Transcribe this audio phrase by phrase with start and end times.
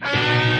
[0.00, 0.48] you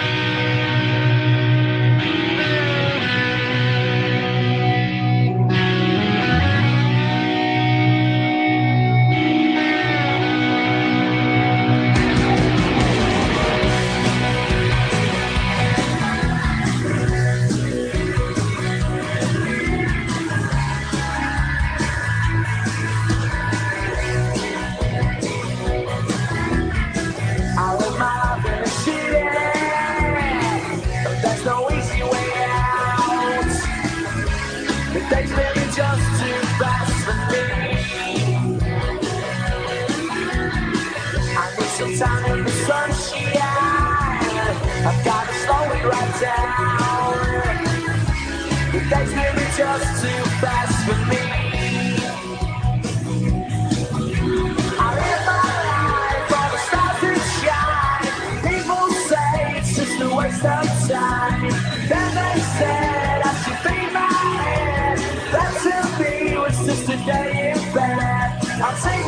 [48.88, 51.20] The days may just too fast for me.
[54.80, 57.00] I live my life the stars
[57.42, 58.06] shine.
[58.48, 61.50] People say it's just a waste of time.
[61.90, 63.60] They said I should
[63.92, 64.08] my
[64.40, 64.98] head.
[65.64, 68.40] To me just a day in bed.
[68.82, 69.07] Take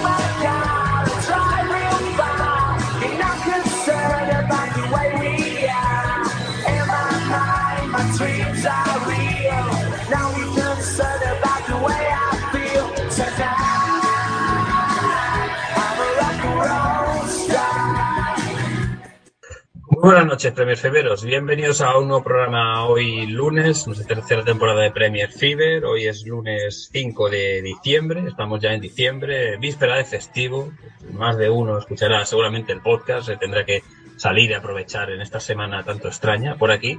[20.01, 21.25] buenas noches, Premier Feveros.
[21.25, 25.85] Bienvenidos a un nuevo programa hoy lunes, nuestra tercera temporada de Premier Fever.
[25.85, 30.73] Hoy es lunes 5 de diciembre, estamos ya en diciembre, víspera de festivo.
[31.13, 33.83] Más de uno escuchará seguramente el podcast, se tendrá que
[34.17, 36.99] salir y aprovechar en esta semana tanto extraña por aquí.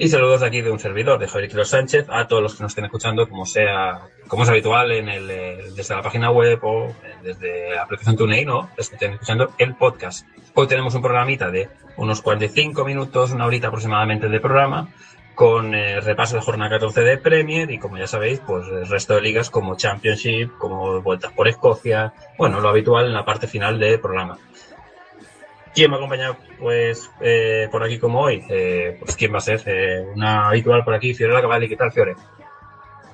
[0.00, 2.62] Y saludos de aquí de un servidor, de Javier Quiro Sánchez, a todos los que
[2.62, 6.60] nos estén escuchando, como sea, como es habitual, en el, eh, desde la página web
[6.62, 10.24] o eh, desde la aplicación TuneIn o estén escuchando el podcast.
[10.54, 14.88] Hoy tenemos un programita de unos 45 minutos, una horita aproximadamente de programa,
[15.34, 19.16] con eh, repaso de jornada 14 de Premier y como ya sabéis, pues el resto
[19.16, 23.80] de ligas como Championship, como vueltas por Escocia, bueno, lo habitual en la parte final
[23.80, 24.38] del programa.
[25.78, 28.44] ¿Quién me ha acompañado pues eh, por aquí como hoy?
[28.48, 31.68] Eh, pues quién va a ser Eh, una habitual por aquí, Fiorella Cavalli.
[31.68, 32.16] ¿Qué tal, Fiore?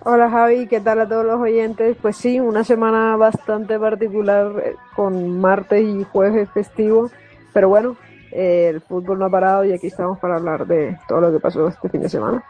[0.00, 1.94] Hola Javi, ¿qué tal a todos los oyentes?
[2.00, 7.10] Pues sí, una semana bastante particular con martes y jueves festivo,
[7.52, 7.98] pero bueno,
[8.32, 11.68] el fútbol no ha parado y aquí estamos para hablar de todo lo que pasó
[11.68, 12.42] este fin de semana.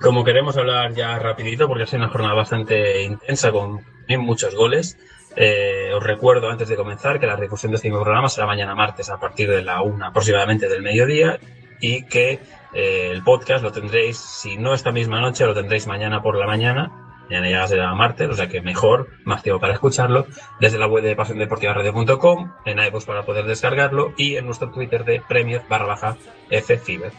[0.00, 3.84] Como queremos hablar ya rapidito, porque ha sido una jornada bastante intensa con
[4.16, 4.96] muchos goles,
[5.40, 8.74] eh, os recuerdo antes de comenzar que la refusión de este mismo programa será mañana
[8.74, 11.38] martes a partir de la una aproximadamente del mediodía
[11.80, 12.40] y que
[12.74, 16.44] eh, el podcast lo tendréis, si no esta misma noche, lo tendréis mañana por la
[16.48, 16.90] mañana.
[17.30, 20.26] Mañana ya será martes, o sea que mejor, más tiempo para escucharlo,
[20.58, 25.20] desde la web de pasiondeportivaradio.com, en iVoox para poder descargarlo y en nuestro Twitter de
[25.20, 26.16] Premier barra baja
[26.50, 27.12] FFiber.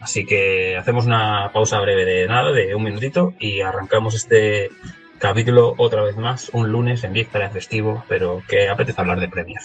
[0.00, 4.70] Así que hacemos una pausa breve de nada, de un minutito, y arrancamos este
[5.18, 9.28] capítulo otra vez más, un lunes en víspera de festivo, pero que apetece hablar de
[9.28, 9.60] Premier.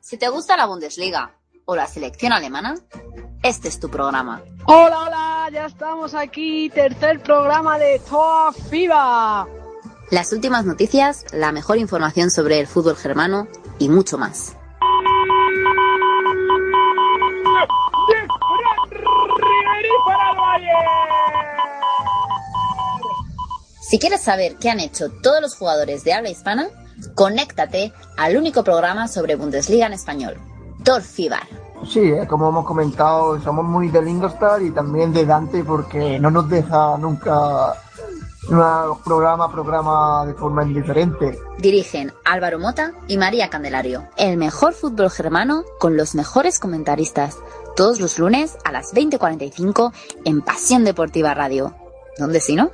[0.00, 1.32] Si te gusta la Bundesliga
[1.64, 2.74] o la selección alemana,
[3.42, 4.42] este es tu programa.
[4.66, 9.46] Hola, hola, ya estamos aquí, tercer programa de Toa FIBA.
[10.10, 13.48] Las últimas noticias, la mejor información sobre el fútbol germano
[13.78, 14.56] y mucho más.
[23.80, 26.66] Si quieres saber qué han hecho todos los jugadores de habla hispana,
[27.14, 30.36] conéctate al único programa sobre Bundesliga en español,
[30.84, 31.46] Torfibar.
[31.86, 36.30] Sí, eh, como hemos comentado, somos muy de Lingostar y también de Dante porque no
[36.30, 37.74] nos deja nunca
[38.48, 41.38] un programa a programa de forma indiferente.
[41.58, 44.08] Dirigen Álvaro Mota y María Candelario.
[44.16, 47.38] El mejor fútbol germano con los mejores comentaristas.
[47.76, 49.92] Todos los lunes a las 20.45
[50.24, 51.74] en Pasión Deportiva Radio.
[52.18, 52.70] ¿Dónde si no?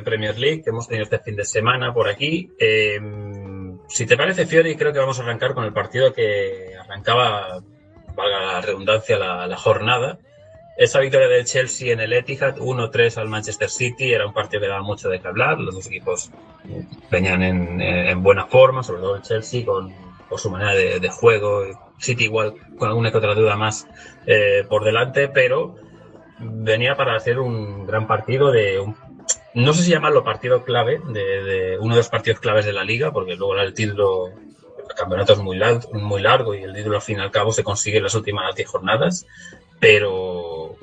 [0.00, 2.50] De Premier League que hemos tenido este fin de semana por aquí.
[2.58, 2.98] Eh,
[3.88, 7.60] si te parece, Fiori, creo que vamos a arrancar con el partido que arrancaba,
[8.14, 10.18] valga la redundancia, la, la jornada.
[10.76, 14.68] Esa victoria del Chelsea en el Etihad, 1-3 al Manchester City, era un partido que
[14.68, 15.58] daba mucho de qué hablar.
[15.60, 16.30] Los dos equipos
[17.10, 19.92] venían en, en buena forma, sobre todo el Chelsea, con,
[20.28, 21.64] por su manera de, de juego.
[21.98, 23.86] City igual con alguna que otra duda más
[24.26, 25.76] eh, por delante, pero
[26.38, 28.96] venía para hacer un gran partido de un,
[29.54, 32.84] no sé si llamarlo partido clave, de, de, uno de los partidos claves de la
[32.84, 36.96] liga, porque luego el título, el campeonato es muy largo, muy largo y el título
[36.96, 39.26] al fin y al cabo se consigue en las últimas 10 jornadas,
[39.78, 40.76] pero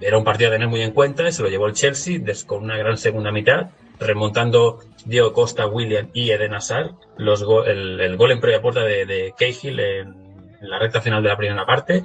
[0.00, 2.76] era un partido a tener muy en cuenta, se lo llevó el Chelsea con una
[2.76, 8.40] gran segunda mitad, remontando Diego Costa, William y Eden Hazard, los go el, gol en
[8.40, 10.14] previa puerta de, Cahill en
[10.60, 12.04] la recta final de la primera parte,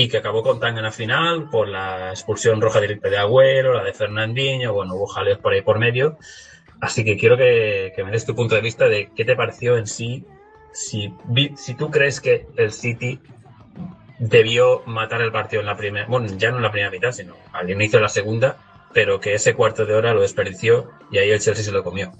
[0.00, 3.84] y que acabó con en la final por la expulsión roja directa de Agüero, la
[3.84, 6.16] de Fernandinho, bueno, hubo jaleos por ahí por medio.
[6.80, 9.76] Así que quiero que, que me des tu punto de vista de qué te pareció
[9.76, 10.24] en sí,
[10.72, 11.12] si,
[11.54, 13.20] si tú crees que el City
[14.18, 17.34] debió matar el partido en la primera, bueno, ya no en la primera mitad, sino
[17.52, 18.56] al inicio de la segunda,
[18.94, 22.10] pero que ese cuarto de hora lo desperdició y ahí el Chelsea se lo comió.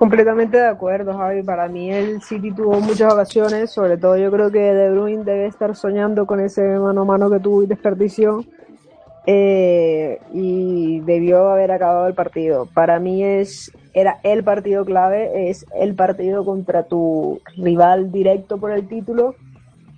[0.00, 1.42] Completamente de acuerdo, Javi.
[1.42, 5.44] Para mí el City tuvo muchas ocasiones, sobre todo yo creo que De Bruyne debe
[5.44, 8.42] estar soñando con ese mano a mano que tuvo y desperdició.
[9.26, 12.64] Eh, y debió haber acabado el partido.
[12.72, 18.70] Para mí es era el partido clave, es el partido contra tu rival directo por
[18.70, 19.34] el título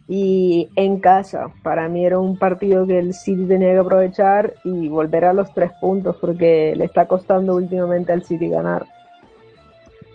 [0.08, 1.46] y en casa.
[1.62, 5.54] Para mí era un partido que el City tenía que aprovechar y volver a los
[5.54, 8.84] tres puntos porque le está costando últimamente al City ganar.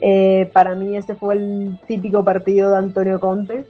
[0.01, 3.65] Eh, para mí este fue el típico partido de Antonio Conte.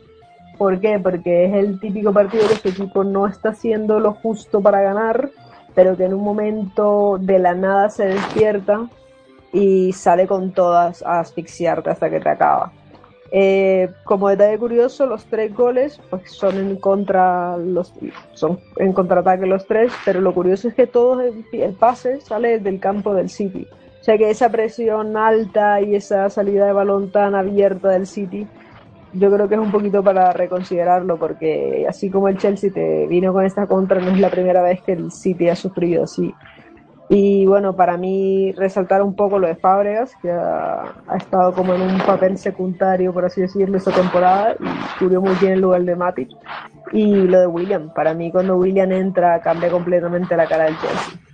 [0.57, 0.99] ¿Por qué?
[0.99, 5.29] Porque es el típico partido que su equipo no está haciendo lo justo para ganar,
[5.75, 8.87] pero que en un momento de la nada se despierta
[9.53, 12.71] y sale con todas a asfixiarte hasta que te acaba.
[13.31, 17.93] Eh, como detalle curioso, los tres goles pues, son en contra los
[18.33, 22.59] son en contraataque los tres, pero lo curioso es que todo el, el pase sale
[22.59, 23.67] del campo del City.
[24.07, 28.47] Sea que esa presión alta y esa salida de balón tan abierta del City,
[29.11, 33.33] yo creo que es un poquito para reconsiderarlo, porque así como el Chelsea te vino
[33.33, 36.33] con esta contra, no es la primera vez que el City ha sufrido así.
[37.09, 41.73] Y bueno, para mí resaltar un poco lo de Fábregas, que ha, ha, estado como
[41.73, 45.83] en un papel secundario, por así decirlo, esta temporada, y cubrió muy bien el lugar
[45.83, 46.29] de Matic.
[46.93, 51.26] Y lo de William, para mí cuando William entra cambia completamente la cara del Chelsea.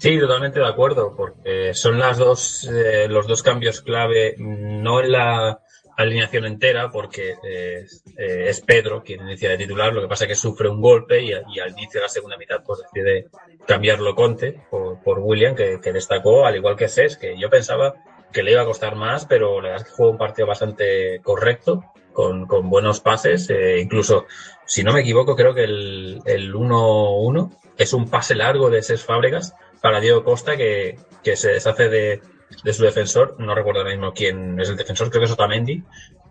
[0.00, 5.12] Sí, totalmente de acuerdo, porque son las dos, eh, los dos cambios clave, no en
[5.12, 5.60] la
[5.94, 7.84] alineación entera, porque eh,
[8.16, 11.22] eh, es Pedro quien inicia de titular, lo que pasa es que sufre un golpe
[11.22, 13.28] y, al inicio de la segunda mitad pues decide
[13.66, 17.94] cambiarlo Conte por, William, que, destacó, al igual que Cés, que yo pensaba
[18.32, 21.20] que le iba a costar más, pero la verdad es que jugó un partido bastante
[21.22, 21.84] correcto,
[22.14, 24.24] con, con buenos pases, eh, incluso,
[24.64, 29.04] si no me equivoco, creo que el, el 1-1 es un pase largo de Cés
[29.04, 32.22] Fábregas, para Diego Costa que, que se deshace de,
[32.62, 35.82] de, su defensor, no recuerdo ahora mismo quién es el defensor, creo que es Otamendi,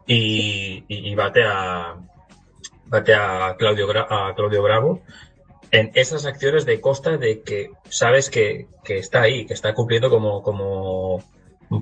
[0.06, 1.96] y, y, y bate a
[2.86, 5.02] bate a Claudio, Claudio Bravo
[5.72, 10.10] en esas acciones de Costa de que sabes que, que está ahí, que está cumpliendo
[10.10, 11.24] como, como,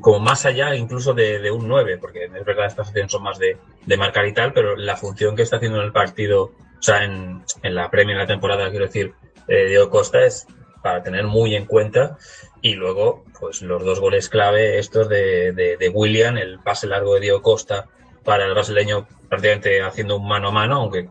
[0.01, 3.39] como más allá incluso de, de, un 9, porque es verdad estas acciones son más
[3.39, 6.81] de, de marcar y tal, pero la función que está haciendo en el partido, o
[6.81, 9.13] sea, en, en la premia en la temporada, quiero decir,
[9.47, 10.47] eh, Diego Costa es
[10.87, 12.17] para tener muy en cuenta.
[12.61, 17.15] Y luego, pues los dos goles clave, estos de, de, de William, el pase largo
[17.15, 17.87] de Diego Costa
[18.23, 21.09] para el brasileño prácticamente haciendo un mano a mano, aunque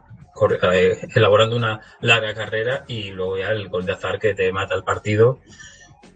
[0.73, 4.75] eh, elaborando una larga carrera y luego ya el gol de azar que te mata
[4.75, 5.40] el partido.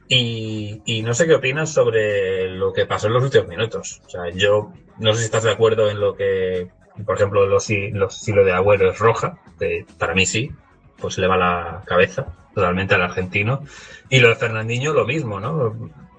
[0.08, 4.00] Y, y, no sé qué opinas sobre lo que pasó en los últimos minutos.
[4.06, 6.70] O sea, yo no sé si estás de acuerdo en lo que,
[7.04, 10.50] por ejemplo, los, los lo de Agüero es roja, que para mí sí,
[10.98, 13.62] pues le va la cabeza totalmente al argentino.
[14.09, 15.75] Y lo de Fernandinho, lo mismo, ¿no?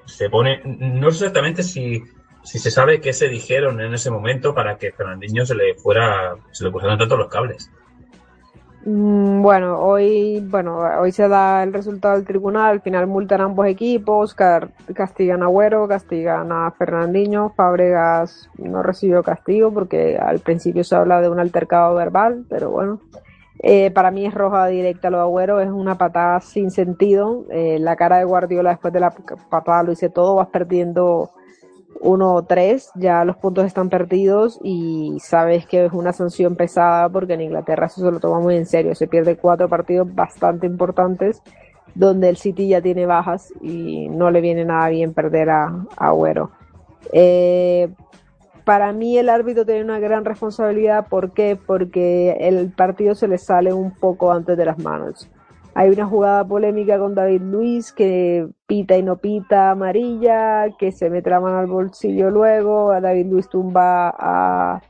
[0.06, 2.04] Se pone, no exactamente si,
[2.44, 6.36] si se sabe qué se dijeron en ese momento para que Fernandinho se le fuera,
[6.52, 7.70] se le pusieran tanto los cables.
[8.84, 13.44] Mm, bueno, hoy, bueno, hoy se da el resultado del tribunal, al final multan a
[13.44, 20.84] ambos equipos, castigan a Agüero, castigan a Fernandinho, Fábregas no recibió castigo porque al principio
[20.84, 23.00] se habla de un altercado verbal, pero bueno,
[23.63, 27.46] eh, para mí es roja directa lo de Agüero, es una patada sin sentido.
[27.51, 31.30] Eh, la cara de Guardiola después de la patada lo hice todo, vas perdiendo
[32.01, 37.41] 1-3, ya los puntos están perdidos y sabes que es una sanción pesada porque en
[37.41, 41.44] Inglaterra eso se lo toma muy en serio, se pierde cuatro partidos bastante importantes
[41.94, 46.08] donde el City ya tiene bajas y no le viene nada bien perder a, a
[46.08, 46.51] Agüero.
[47.12, 47.89] Eh,
[48.65, 51.58] para mí el árbitro tiene una gran responsabilidad, ¿por qué?
[51.58, 55.30] Porque el partido se le sale un poco antes de las manos.
[55.74, 61.10] Hay una jugada polémica con David Luis que pita y no pita amarilla, que se
[61.10, 64.82] mete la mano al bolsillo luego, a David Luis tumba a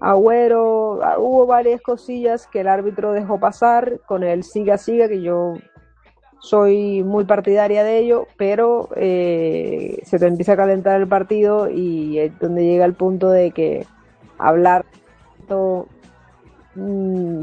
[0.00, 5.54] Agüero, hubo varias cosillas que el árbitro dejó pasar con el siga siga, que yo
[6.40, 12.18] soy muy partidaria de ello, pero eh, se te empieza a calentar el partido y
[12.18, 13.86] es donde llega el punto de que
[14.38, 14.84] hablar
[16.76, 17.42] mm,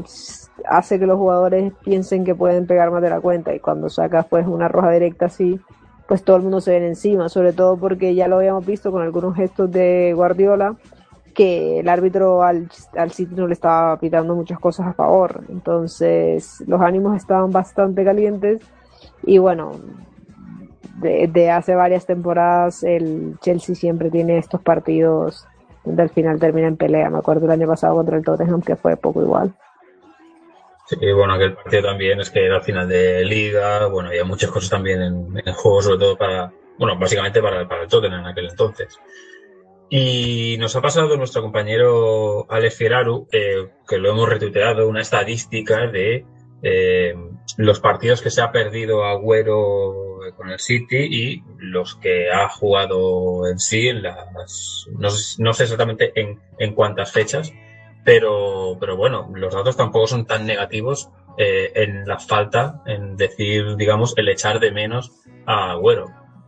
[0.66, 3.54] hace que los jugadores piensen que pueden pegar más de la cuenta.
[3.54, 5.60] Y cuando sacas pues una roja directa así,
[6.08, 9.02] pues todo el mundo se viene encima, sobre todo porque ya lo habíamos visto con
[9.02, 10.76] algunos gestos de Guardiola
[11.34, 16.64] que el árbitro al, al City no le estaba pitando muchas cosas a favor, entonces
[16.66, 18.62] los ánimos estaban bastante calientes
[19.26, 19.72] y bueno,
[21.00, 25.46] de, hace varias temporadas el Chelsea siempre tiene estos partidos
[25.84, 27.10] donde al final termina en pelea.
[27.10, 29.52] Me acuerdo el año pasado contra el Tottenham que fue poco igual.
[30.86, 34.70] Sí, bueno, aquel partido también es que era final de liga, bueno, había muchas cosas
[34.70, 38.48] también en, el juego, sobre todo para, bueno, básicamente para, para el Tottenham en aquel
[38.48, 38.96] entonces.
[39.88, 45.88] Y nos ha pasado nuestro compañero Alex Firaru, eh, que lo hemos retuiteado, una estadística
[45.88, 46.24] de
[46.62, 47.14] eh,
[47.56, 53.46] los partidos que se ha perdido Agüero con el City y los que ha jugado
[53.48, 57.52] en sí en las no, sé exactamente en, en cuántas fechas
[58.04, 63.76] pero pero bueno los datos tampoco son tan negativos eh, en la falta en decir
[63.76, 65.12] digamos el echar de menos
[65.44, 66.06] a Agüero.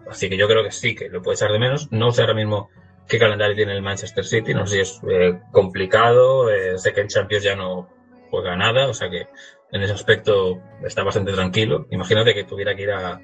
[0.09, 1.93] Así que yo creo que sí que lo puede echar de menos.
[1.93, 2.71] No sé ahora mismo
[3.07, 7.01] qué calendario tiene el Manchester City no sé si es eh, complicado eh, sé que
[7.01, 7.89] en Champions ya no
[8.31, 9.29] juega nada o sea que
[9.73, 11.87] en ese aspecto está bastante tranquilo.
[11.91, 13.21] Imagínate que tuviera que ir a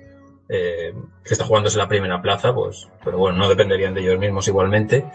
[0.49, 0.93] eh,
[1.25, 5.07] que está jugándose la primera plaza, pues, pero bueno, no dependerían de ellos mismos igualmente.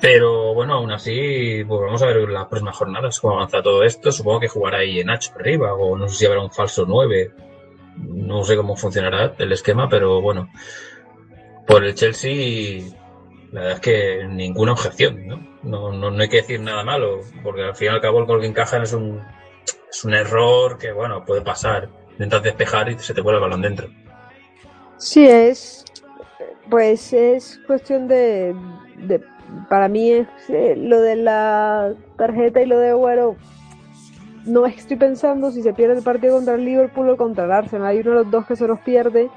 [0.00, 4.12] Pero bueno, aún así, pues vamos a ver las próximas jornadas cómo avanza todo esto.
[4.12, 7.32] Supongo que jugará ahí en H arriba, o no sé si habrá un falso 9.
[7.96, 10.50] No sé cómo funcionará el esquema, pero bueno,
[11.66, 12.82] por el Chelsea,
[13.52, 15.56] la verdad es que ninguna objeción, ¿no?
[15.62, 18.26] No, no, no hay que decir nada malo, porque al fin y al cabo el
[18.26, 19.22] gol que encajan es un
[19.96, 21.88] es un error que, bueno, puede pasar.
[22.12, 23.88] Intentas despejar y se te vuelve el balón dentro.
[24.98, 25.84] Sí, es.
[26.70, 28.54] Pues es cuestión de.
[28.96, 29.22] de
[29.68, 33.36] para mí es eh, lo de la tarjeta y lo de Agüero.
[34.44, 37.88] No estoy pensando si se pierde el partido contra el Liverpool o contra el Arsenal.
[37.88, 39.30] Hay uno de los dos que se los pierde.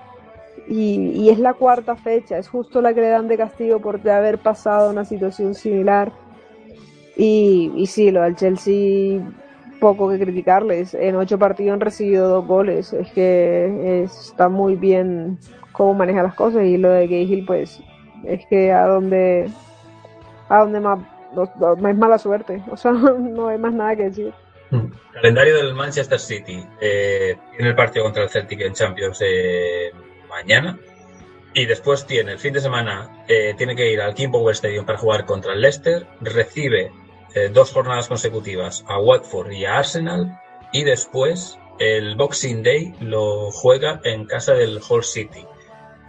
[0.67, 2.37] Y, y es la cuarta fecha.
[2.37, 6.11] Es justo la que le dan de castigo por haber pasado una situación similar.
[7.15, 9.21] Y, y sí, lo del Chelsea
[9.79, 10.93] poco que criticarles.
[10.93, 12.93] En ocho partidos han recibido dos goles.
[12.93, 15.39] Es que está muy bien
[15.71, 16.63] cómo maneja las cosas.
[16.63, 17.81] Y lo de Hill pues,
[18.25, 19.49] es que a donde,
[20.49, 20.99] a donde más,
[21.89, 22.63] es mala suerte.
[22.71, 24.33] O sea, no hay más nada que decir.
[24.71, 24.91] Hmm.
[25.13, 26.63] Calendario del Manchester City.
[26.79, 29.91] Eh, tiene el partido contra el Celtic en Champions eh,
[30.29, 30.77] mañana.
[31.53, 34.85] Y después tiene el fin de semana, eh, tiene que ir al King Power Stadium
[34.85, 36.05] para jugar contra el Leicester.
[36.21, 36.91] Recibe
[37.35, 40.39] eh, dos jornadas consecutivas a Watford y a Arsenal
[40.71, 45.45] y después el Boxing Day lo juega en casa del Hull City.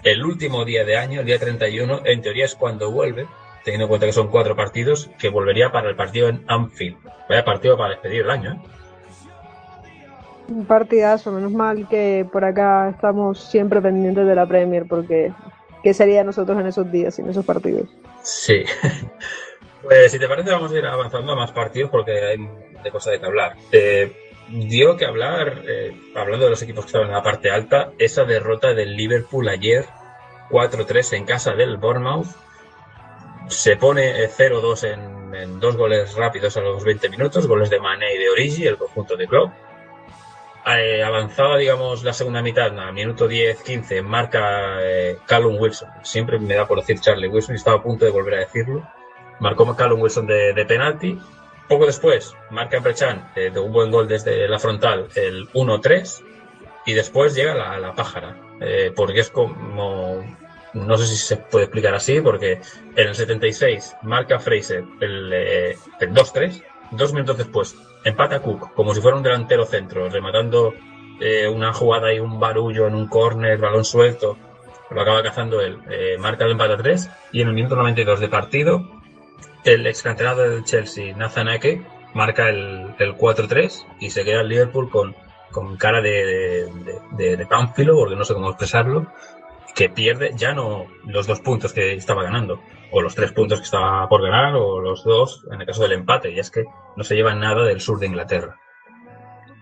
[0.03, 3.27] El último día de año, el día 31, en teoría es cuando vuelve,
[3.65, 6.97] teniendo en cuenta que son cuatro partidos, que volvería para el partido en Anfield.
[7.29, 8.53] Vaya partido para despedir el año.
[8.55, 8.61] ¿eh?
[10.49, 15.33] Un partidazo, menos mal que por acá estamos siempre pendientes de la Premier, porque
[15.83, 17.89] ¿qué sería de nosotros en esos días, en esos partidos?
[18.23, 18.65] Sí.
[19.83, 22.37] Pues si te parece vamos a ir avanzando a más partidos porque hay
[22.83, 23.57] de cosas de que hablar.
[23.73, 24.13] Eh,
[24.49, 28.25] dio que hablar, eh, hablando de los equipos que estaban en la parte alta, esa
[28.25, 29.87] derrota del Liverpool ayer
[30.51, 32.27] 4-3 en casa del Bournemouth.
[33.49, 38.15] Se pone 0-2 eh, en, dos goles rápidos a los 20 minutos, goles de Mané
[38.15, 39.51] y de Origi, el conjunto de club.
[40.67, 45.89] Eh, avanzada, digamos, la segunda mitad, a minuto 10-15, marca eh, Callum Wilson.
[46.03, 48.87] Siempre me da por decir Charlie Wilson y estaba a punto de volver a decirlo
[49.41, 51.19] marcó Callum Wilson de, de penalti.
[51.69, 56.25] Poco después, marca Brechan eh, de un buen gol desde la frontal, el 1-3.
[56.87, 60.25] Y después llega la, la pájara, eh, porque es como,
[60.73, 62.61] no sé si se puede explicar así, porque
[62.97, 68.95] en el 76 marca Fraser el, eh, el 2-3, dos minutos después empata Cook, como
[68.95, 70.75] si fuera un delantero centro, rematando
[71.21, 74.39] eh, una jugada y un barullo en un córner, balón suelto,
[74.91, 78.21] lo acaba cazando él, eh, marca el empate a 3, y en el minuto 92
[78.21, 79.00] de partido
[79.65, 81.83] el ex canterano del Chelsea, Nathan Ake,
[82.15, 85.15] marca el, el 4-3 y se queda el Liverpool con
[85.51, 89.07] con cara de, de, de, de no sé cómo expresarlo,
[89.75, 92.61] que pierde ya no los dos puntos que estaba ganando,
[92.93, 95.93] o los tres puntos que estaba por ganar, o los dos en el caso del
[95.93, 96.65] empate, y es que
[96.97, 98.57] no se lleva nada del sur de Inglaterra.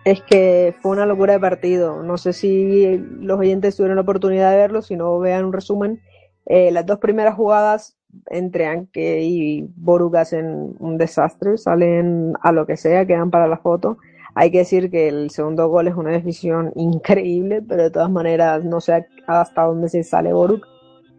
[0.05, 2.03] Es que fue una locura de partido.
[2.03, 6.01] No sé si los oyentes tuvieron la oportunidad de verlo, si no vean un resumen.
[6.47, 12.67] Eh, las dos primeras jugadas entre Anke y Boruk hacen un desastre, salen a lo
[12.67, 13.99] que sea, quedan para la foto.
[14.35, 18.65] Hay que decir que el segundo gol es una decisión increíble, pero de todas maneras
[18.65, 20.67] no sé hasta dónde se sale Boruk.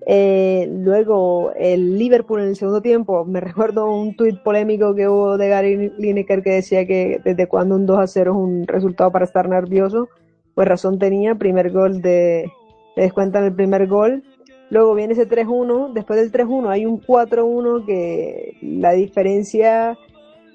[0.05, 5.37] Eh, luego el Liverpool en el segundo tiempo, me recuerdo un tuit polémico que hubo
[5.37, 9.11] de Gary Lineker que decía que desde cuando un 2 a 0 es un resultado
[9.11, 10.09] para estar nervioso,
[10.55, 12.51] pues razón tenía, primer gol de,
[12.95, 14.23] descuentan el primer gol,
[14.69, 19.97] luego viene ese 3-1, después del 3-1 hay un 4-1 que la diferencia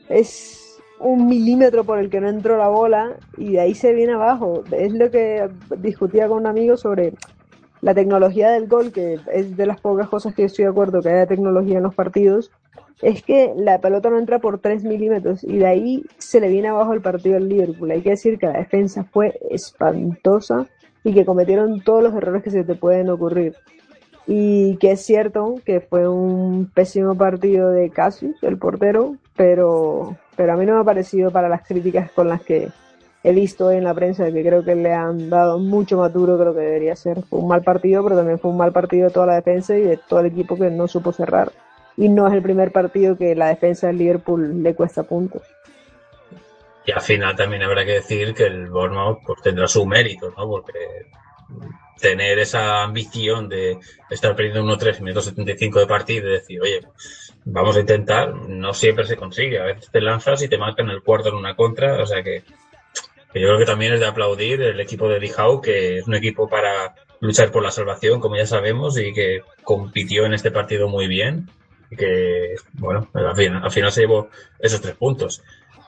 [0.08, 4.12] es un milímetro por el que no entró la bola y de ahí se viene
[4.12, 4.62] abajo.
[4.72, 7.12] Es lo que discutía con un amigo sobre
[7.80, 11.10] la tecnología del gol, que es de las pocas cosas que estoy de acuerdo que
[11.10, 12.50] haya tecnología en los partidos,
[13.02, 16.68] es que la pelota no entra por 3 milímetros y de ahí se le viene
[16.68, 17.90] abajo el partido al Liverpool.
[17.90, 20.66] Hay que decir que la defensa fue espantosa
[21.02, 23.54] y que cometieron todos los errores que se te pueden ocurrir.
[24.26, 30.52] Y que es cierto que fue un pésimo partido de Cassius, el portero, pero, pero
[30.52, 32.68] a mí no me ha parecido para las críticas con las que
[33.22, 36.44] he visto en la prensa que creo que le han dado mucho más duro que
[36.44, 37.22] lo que debería ser.
[37.22, 39.80] Fue un mal partido, pero también fue un mal partido de toda la defensa y
[39.82, 41.50] de todo el equipo que no supo cerrar.
[41.96, 45.42] Y no es el primer partido que la defensa del Liverpool le cuesta puntos.
[46.86, 50.46] Y al final también habrá que decir que el Bournemouth pues, tendrá su mérito, ¿no?
[50.46, 50.72] Porque
[52.00, 53.78] tener esa ambición de
[54.10, 56.80] estar perdiendo 1-3 minutos 75 de partido y decir, oye,
[57.44, 59.58] vamos a intentar, no siempre se consigue.
[59.60, 62.42] A veces te lanzas y te marcan el cuarto en una contra, o sea que
[63.40, 66.48] yo creo que también es de aplaudir el equipo de Dijau, que es un equipo
[66.48, 71.08] para luchar por la salvación, como ya sabemos, y que compitió en este partido muy
[71.08, 71.48] bien.
[71.90, 74.28] Y que, bueno, al final, al final se llevó
[74.60, 75.42] esos tres puntos.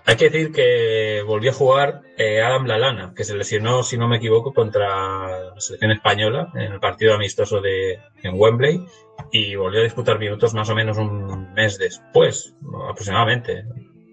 [0.09, 4.07] Hay que decir que volvió a jugar eh, Adam Lalana, que se lesionó, si no
[4.07, 8.87] me equivoco, contra la selección española en el partido amistoso de en Wembley
[9.33, 12.55] y volvió a disputar minutos más o menos un mes después,
[12.89, 13.65] aproximadamente,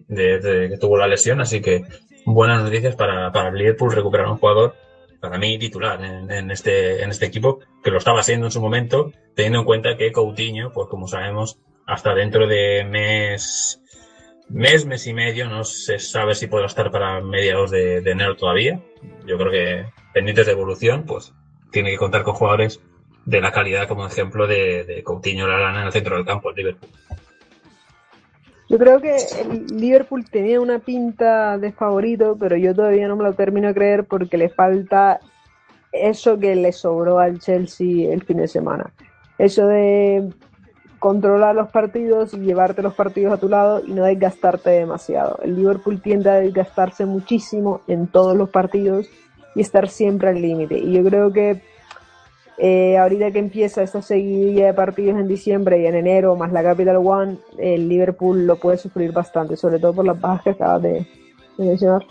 [0.08, 1.42] de, de que tuvo la lesión.
[1.42, 1.84] Así que
[2.26, 4.76] buenas noticias para, para Liverpool recuperar un jugador
[5.22, 8.60] para mí titular en, en, este, en este equipo, que lo estaba haciendo en su
[8.60, 13.80] momento, teniendo en cuenta que Coutinho, pues como sabemos, hasta dentro de mes,
[14.50, 18.36] mes, mes y medio, no se sabe si podrá estar para mediados de, de enero
[18.36, 18.80] todavía.
[19.26, 21.34] Yo creo que pendientes de evolución, pues
[21.72, 22.80] tiene que contar con jugadores
[23.26, 26.56] de la calidad como ejemplo de, de Coutinho Lalana en el centro del campo, el
[26.56, 26.90] Liverpool.
[28.70, 33.24] Yo creo que el Liverpool tenía una pinta de favorito, pero yo todavía no me
[33.24, 35.20] lo termino de creer porque le falta
[35.92, 38.92] eso que le sobró al Chelsea el fin de semana.
[39.38, 40.30] Eso de
[41.04, 45.38] controlar los partidos y llevarte los partidos a tu lado y no desgastarte demasiado.
[45.44, 49.08] El Liverpool tiende a desgastarse muchísimo en todos los partidos
[49.54, 50.78] y estar siempre al límite.
[50.78, 51.62] Y yo creo que
[52.58, 56.64] eh, ahorita que empieza esta seguidilla de partidos en diciembre y en enero, más la
[56.64, 60.84] Capital One, el Liverpool lo puede sufrir bastante, sobre todo por las bajas que acabas
[60.84, 61.06] de,
[61.58, 62.06] mencionar.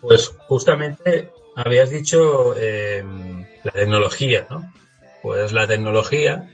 [0.00, 3.02] Pues justamente habías dicho eh,
[3.64, 4.62] la tecnología, ¿no?
[5.24, 6.48] Pues la tecnología,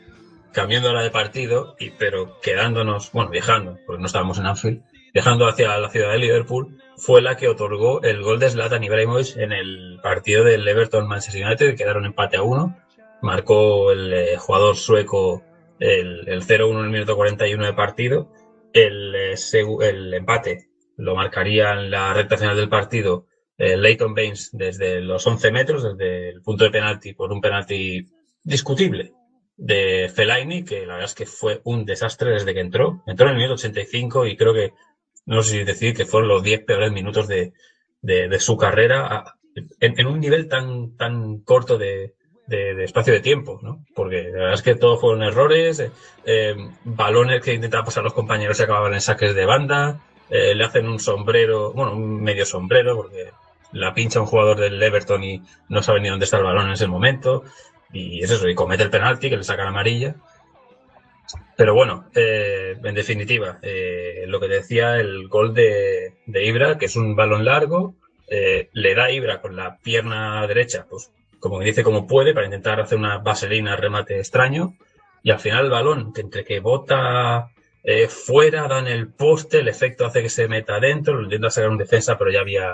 [0.52, 4.82] cambiando la de partido, y pero quedándonos, bueno, viajando, porque no estábamos en Anfield,
[5.12, 9.36] viajando hacia la ciudad de Liverpool, fue la que otorgó el gol de Zlatan Ibrahimovic
[9.36, 12.76] en el partido del Everton Manchester United, quedaron empate a uno.
[13.22, 15.42] Marcó el eh, jugador sueco
[15.80, 18.32] el, el 0-1 en el minuto 41 de partido.
[18.72, 19.34] El, eh,
[19.82, 25.26] el empate lo marcaría en la recta final del partido eh, Leighton Baines desde los
[25.26, 28.06] 11 metros, desde el punto de penalti, por un penalti
[28.42, 29.12] discutible
[29.58, 33.02] de Fellaini, que la verdad es que fue un desastre desde que entró.
[33.06, 34.72] Entró en el minuto 85 y creo que
[35.26, 37.52] no sé si decir que fueron los 10 peores minutos de,
[38.00, 39.36] de, su carrera
[39.80, 42.14] en, un nivel tan, tan corto de,
[42.46, 43.84] de, espacio de tiempo, ¿no?
[43.94, 45.90] Porque la verdad es que todos fueron errores, eh,
[46.24, 50.64] eh, balones que intentaban pasar los compañeros se acababan en saques de banda, eh, le
[50.64, 53.32] hacen un sombrero, bueno, un medio sombrero, porque
[53.72, 56.72] la pincha un jugador del Everton y no sabe ni dónde está el balón en
[56.72, 57.44] ese momento,
[57.92, 60.14] y es eso, y comete el penalti que le saca la amarilla.
[61.56, 66.86] Pero bueno, eh, en definitiva, eh, lo que decía el gol de, de, Ibra, que
[66.86, 67.94] es un balón largo,
[68.28, 72.80] eh, le da Ibra con la pierna derecha, pues como dice como puede, para intentar
[72.80, 74.74] hacer una vaselina remate extraño,
[75.22, 77.50] y al final el balón, que entre que bota
[78.08, 81.70] fuera, da en el poste, el efecto hace que se meta adentro, lo intenta sacar
[81.70, 82.68] un defensa, pero ya había,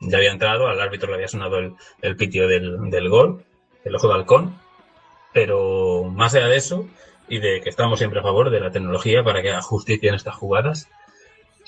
[0.00, 3.44] ya había entrado, al árbitro le había sonado el, el pitio del, del gol,
[3.84, 4.58] el ojo de halcón,
[5.32, 6.86] pero más allá de eso,
[7.28, 10.16] y de que estamos siempre a favor de la tecnología para que haga justicia en
[10.16, 10.88] estas jugadas,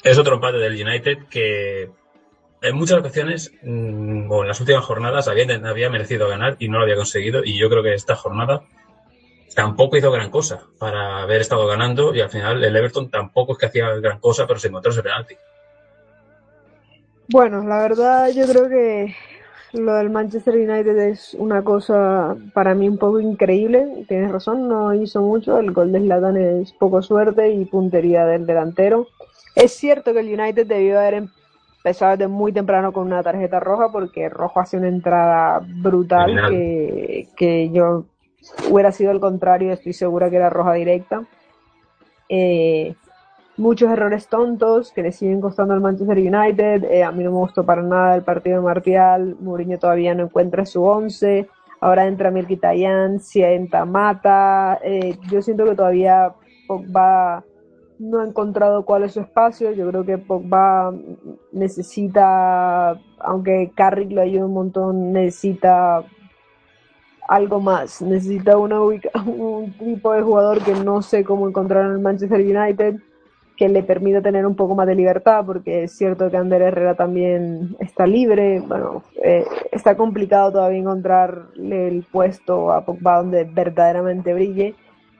[0.02, 1.90] es otro empate del United que
[2.62, 6.78] en muchas ocasiones, mm, o en las últimas jornadas, había, había merecido ganar y no
[6.78, 8.62] lo había conseguido, y yo creo que esta jornada
[9.54, 13.58] tampoco hizo gran cosa para haber estado ganando, y al final el Everton tampoco es
[13.58, 15.36] que hacía gran cosa, pero se encontró ese penalti.
[17.28, 19.14] Bueno, la verdad yo creo que
[19.72, 24.04] lo del Manchester United es una cosa para mí un poco increíble.
[24.08, 25.58] Tienes razón, no hizo mucho.
[25.58, 29.08] El gol de Zlatan es poco suerte y puntería del delantero.
[29.54, 31.28] Es cierto que el United debió haber
[31.82, 37.28] empezado desde muy temprano con una tarjeta roja porque Rojo hace una entrada brutal que,
[37.36, 38.04] que yo
[38.70, 41.24] hubiera sido el contrario, estoy segura que era roja directa.
[42.28, 42.94] Eh,
[43.62, 46.84] muchos errores tontos que le siguen costando al Manchester United.
[46.84, 49.36] Eh, a mí no me gustó para nada el partido de Martial.
[49.40, 51.48] Mourinho todavía no encuentra su once.
[51.80, 54.80] Ahora entra Mirkitayan, entra Mata.
[54.82, 56.34] Eh, yo siento que todavía
[56.66, 57.44] Pogba
[58.00, 59.70] no ha encontrado cuál es su espacio.
[59.70, 60.92] Yo creo que Pogba
[61.52, 66.04] necesita, aunque Carrick lo ayuda un montón, necesita
[67.28, 68.02] algo más.
[68.02, 68.80] Necesita una
[69.26, 72.96] un tipo de jugador que no sé cómo encontrar en el Manchester United
[73.56, 76.94] que le permita tener un poco más de libertad, porque es cierto que Ander Herrera
[76.94, 84.34] también está libre, bueno, eh, está complicado todavía encontrarle el puesto a Pogba donde verdaderamente
[84.34, 84.74] brille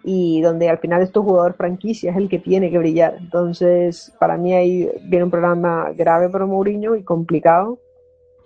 [0.05, 3.17] y donde al final estos jugador franquicia es el que tiene que brillar.
[3.19, 7.79] Entonces, para mí ahí viene un programa grave para Mourinho y complicado.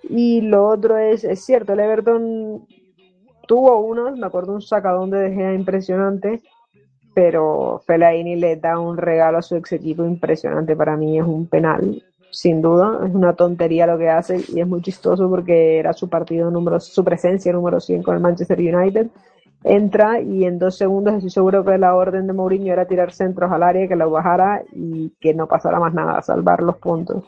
[0.09, 2.67] Y lo otro es, es cierto, el Everton
[3.47, 6.43] tuvo uno, me acuerdo un sacadón de De impresionante,
[7.17, 10.77] pero Fellaini le da un regalo a su ex equipo impresionante.
[10.77, 13.01] Para mí es un penal, sin duda.
[13.07, 16.79] Es una tontería lo que hace y es muy chistoso porque era su partido número,
[16.79, 19.07] su presencia número 100 con el Manchester United.
[19.65, 23.51] Entra y en dos segundos estoy seguro que la orden de Mourinho era tirar centros
[23.51, 27.25] al área, que lo bajara y que no pasara más nada, salvar los puntos.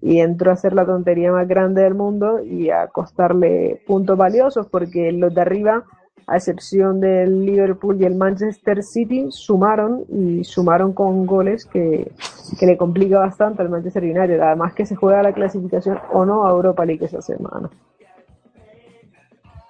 [0.00, 4.68] Y entró a hacer la tontería más grande del mundo y a costarle puntos valiosos
[4.68, 5.82] porque los de arriba
[6.28, 12.12] a excepción del Liverpool y el Manchester City, sumaron y sumaron con goles que,
[12.60, 14.40] le complica bastante al Manchester United.
[14.40, 17.70] Además que se juega la clasificación o no a Europa League esa semana.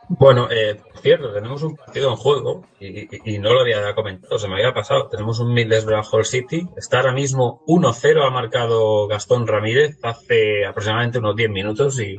[0.08, 4.48] Bueno, eh, cierto, tenemos un partido en juego y, y, no lo había comentado, se
[4.48, 5.08] me había pasado.
[5.08, 6.66] Tenemos un Middlesbrough Hall City.
[6.76, 12.18] Está ahora mismo 1-0, ha marcado Gastón Ramírez hace aproximadamente unos 10 minutos y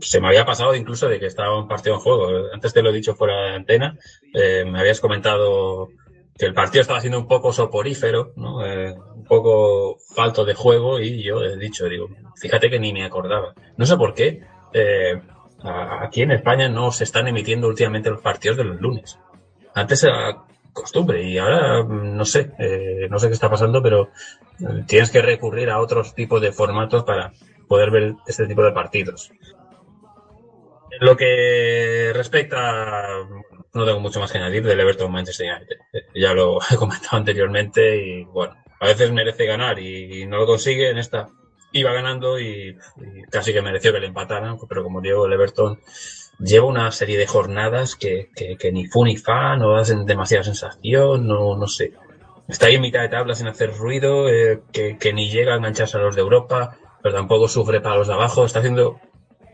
[0.00, 2.52] se me había pasado incluso de que estaba un partido en juego.
[2.52, 3.98] Antes te lo he dicho fuera de antena.
[4.34, 5.88] Eh, me habías comentado
[6.36, 8.64] que el partido estaba siendo un poco soporífero, ¿no?
[8.64, 13.04] Eh, un poco falto de juego y yo he dicho, digo, fíjate que ni me
[13.04, 13.54] acordaba.
[13.76, 14.42] No sé por qué.
[14.72, 15.20] Eh,
[15.62, 19.18] aquí en España no se están emitiendo últimamente los partidos de los lunes.
[19.74, 22.52] Antes era costumbre y ahora no sé,
[23.10, 24.10] no sé qué está pasando, pero
[24.86, 27.32] tienes que recurrir a otros tipos de formatos para,
[27.68, 29.30] poder ver este tipo de partidos.
[31.00, 33.08] Lo que respecta,
[33.72, 35.76] no tengo mucho más que añadir del Everton Manchester United.
[36.14, 40.90] Ya lo he comentado anteriormente y bueno, a veces merece ganar y, no lo consigue.
[40.90, 41.28] En esta
[41.72, 42.76] iba ganando y,
[43.30, 45.80] casi que mereció que le empataran, pero como digo, el Everton
[46.38, 51.26] lleva una serie de jornadas que, que, ni fu ni fa, no hacen demasiada sensación,
[51.26, 51.92] no, no sé.
[52.48, 55.56] Está ahí en mitad de tabla sin hacer ruido, eh, que, que, ni llega a
[55.56, 58.44] engancharse a los de Europa pero tampoco sufre para los de abajo.
[58.44, 59.00] Está haciendo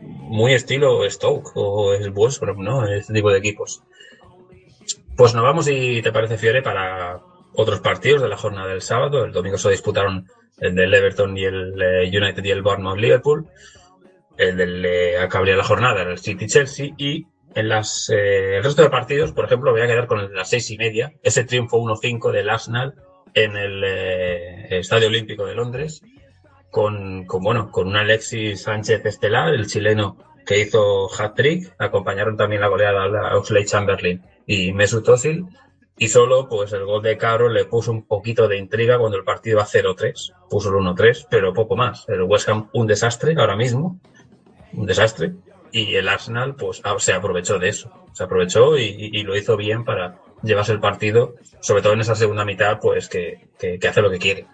[0.05, 2.13] muy estilo Stoke o el
[2.57, 2.85] ¿no?
[2.87, 3.83] Este tipo de equipos.
[5.15, 7.21] Pues nos vamos, y te parece, Fiore, para
[7.53, 9.23] otros partidos de la jornada del sábado.
[9.23, 10.27] El domingo se disputaron
[10.59, 13.47] el del Everton y el eh, United y el Bournemouth Liverpool.
[14.37, 18.89] El del eh, la jornada el City Chelsea y en las eh, el resto de
[18.89, 22.49] partidos, por ejemplo, voy a quedar con las seis y media, ese triunfo 1-5 del
[22.49, 22.95] Arsenal
[23.33, 26.01] en el eh, Estadio Olímpico de Londres
[26.75, 32.59] con, con, bueno, con un Alexis Sánchez Estelar, el chileno que hizo hat-trick, acompañaron también
[32.59, 35.45] la goleada a Oxley Chamberlain y Mesut Özil,
[35.97, 39.23] y solo pues el gol de Caro le puso un poquito de intriga cuando el
[39.23, 42.09] partido a 0-3, puso el 1-3, pero poco más.
[42.09, 44.01] El West Ham un desastre ahora mismo,
[44.73, 45.31] un desastre,
[45.71, 49.85] y el Arsenal pues ah, se aprovechó de eso, se aprovechó y, lo hizo bien
[49.85, 54.11] para llevarse el partido, sobre todo en esa segunda mitad pues que, que hace lo
[54.11, 54.45] que quiere.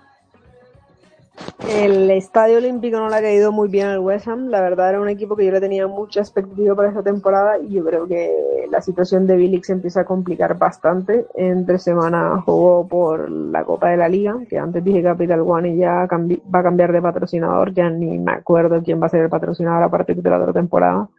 [1.69, 4.49] El Estadio Olímpico no le ha caído muy bien al West Ham.
[4.49, 7.69] La verdad era un equipo que yo le tenía mucha expectativa para esta temporada y
[7.69, 11.27] yo creo que la situación de Bilix se empieza a complicar bastante.
[11.35, 15.77] Entre semana jugó por la Copa de la Liga, que antes dije Capital One y
[15.77, 17.73] ya va a cambiar de patrocinador.
[17.73, 20.53] Ya ni me acuerdo quién va a ser el patrocinador a partir de la otra
[20.53, 21.09] temporada.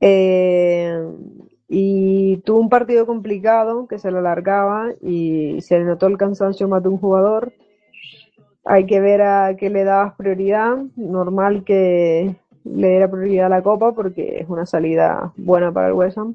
[0.00, 1.00] Eh,
[1.68, 6.68] y tuvo un partido complicado que se lo alargaba y se le notó el cansancio
[6.68, 7.52] más de un jugador.
[8.64, 10.76] Hay que ver a qué le dabas prioridad.
[10.96, 15.94] Normal que le diera prioridad a la Copa porque es una salida buena para el
[15.94, 16.34] West Ham,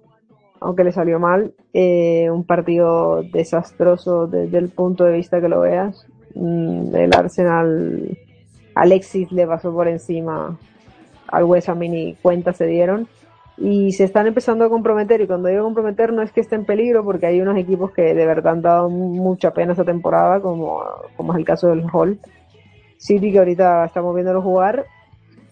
[0.60, 1.54] aunque le salió mal.
[1.74, 6.08] Eh, un partido desastroso desde el punto de vista que lo veas.
[6.36, 8.18] Mm, el Arsenal,
[8.76, 10.58] Alexis le pasó por encima
[11.28, 13.08] al West Ham y ni cuenta se dieron
[13.58, 15.22] y se están empezando a comprometer.
[15.22, 18.14] Y cuando digo comprometer, no es que esté en peligro, porque hay unos equipos que
[18.14, 20.84] de verdad han dado mucha pena esta temporada, como,
[21.16, 22.20] como es el caso del Hull
[22.98, 24.86] City, que ahorita estamos viéndolo jugar,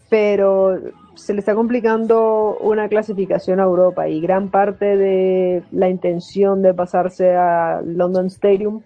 [0.09, 0.77] pero
[1.15, 6.73] se le está complicando una clasificación a Europa y gran parte de la intención de
[6.73, 8.81] pasarse a London Stadium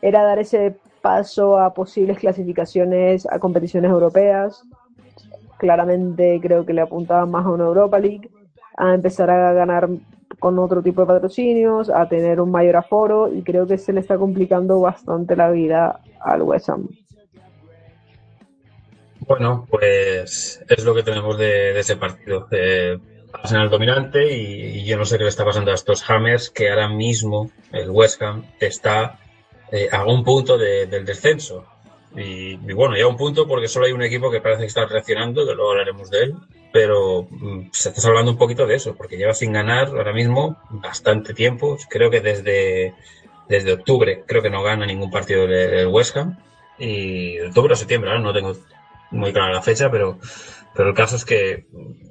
[0.00, 4.62] era dar ese paso a posibles clasificaciones a competiciones europeas.
[5.58, 8.30] Claramente creo que le apuntaba más a una Europa League
[8.76, 9.88] a empezar a ganar
[10.38, 14.00] con otro tipo de patrocinios, a tener un mayor aforo y creo que se le
[14.00, 16.88] está complicando bastante la vida al West Ham.
[19.26, 22.48] Bueno, pues es lo que tenemos de, ese partido.
[22.50, 22.98] Eh,
[23.32, 26.88] Arsenal dominante y, yo no sé qué le está pasando a estos Hammers que ahora
[26.88, 29.20] mismo el West Ham está
[29.70, 31.64] eh, a un punto de- del descenso.
[32.16, 34.84] Y, y bueno, ya un punto porque solo hay un equipo que parece que está
[34.86, 36.34] reaccionando, que luego hablaremos de él,
[36.72, 40.56] pero mm, se está hablando un poquito de eso, porque lleva sin ganar ahora mismo
[40.70, 42.94] bastante tiempo, creo que desde,
[43.48, 46.38] desde octubre, creo que no gana ningún partido del West Ham,
[46.78, 48.56] y octubre o septiembre, no tengo
[49.10, 50.18] muy clara la fecha, pero,
[50.74, 51.66] pero el caso es que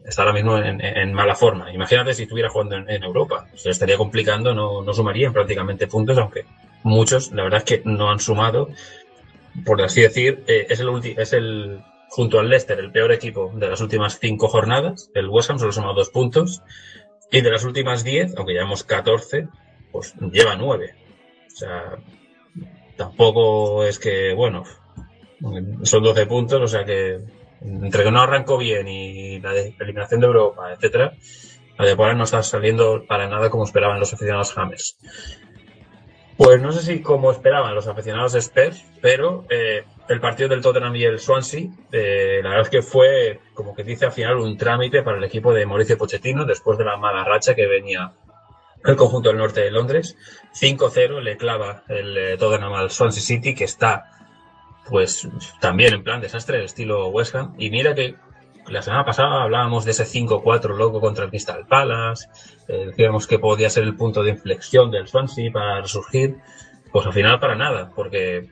[0.06, 1.74] está ahora mismo en, en mala forma.
[1.74, 6.18] Imagínate si estuviera jugando en, Europa, se le estaría complicando, no, no sumarían prácticamente puntos,
[6.18, 6.46] aunque
[6.84, 8.70] muchos, la verdad es que no han sumado.
[9.66, 13.70] Por así decir, eh, es el es el junto al Leicester el peor equipo de
[13.70, 15.10] las últimas cinco jornadas.
[15.16, 16.62] El West Ham solo suma dos puntos
[17.32, 19.48] y de las últimas diez, aunque llevamos 14,
[19.94, 20.94] pues lleva nueve.
[21.48, 21.98] O sea,
[22.98, 24.66] tampoco es que bueno,
[25.84, 27.20] son 12 puntos, o sea que
[27.62, 31.14] entre que no arrancó bien y la eliminación de Europa, etcétera,
[31.78, 34.98] la temporada no está saliendo para nada como esperaban los aficionados Hammers.
[36.36, 40.96] Pues no sé si como esperaban los aficionados Spurs, pero eh, el partido del Tottenham
[40.96, 44.58] y el Swansea, eh, la verdad es que fue, como que dice al final, un
[44.58, 48.14] trámite para el equipo de Mauricio Pochettino después de la mala racha que venía
[48.84, 50.18] el conjunto del norte de Londres.
[50.54, 54.06] 5-0 le clava el eh, Tottenham al Swansea City, que está
[54.90, 55.28] pues
[55.60, 57.56] también en plan desastre, estilo West Ham.
[57.58, 58.16] Y mira que
[58.68, 62.28] la semana pasada hablábamos de ese 5-4 loco contra el Crystal Palace,
[62.68, 66.38] eh, decíamos que podía ser el punto de inflexión del Swansea para resurgir,
[66.92, 68.50] pues al final para nada, porque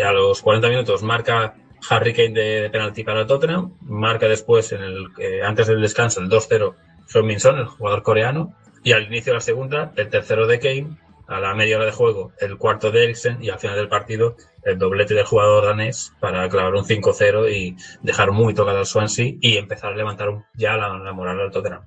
[0.00, 1.54] a los 40 minutos marca
[1.88, 5.80] Harry Kane de, de penalti para el Tottenham, marca después, en el, eh, antes del
[5.80, 6.74] descanso, el 2-0
[7.06, 10.96] Son Min-son, el jugador coreano, y al inicio de la segunda, el tercero de Kane,
[11.26, 14.36] a la media hora de juego, el cuarto de Eriksen, y al final del partido,
[14.64, 19.34] el doblete del jugador danés para clavar un 5-0 y dejar muy tocado al Swansea
[19.40, 21.82] y empezar a levantar ya la, la moral al Tottenham.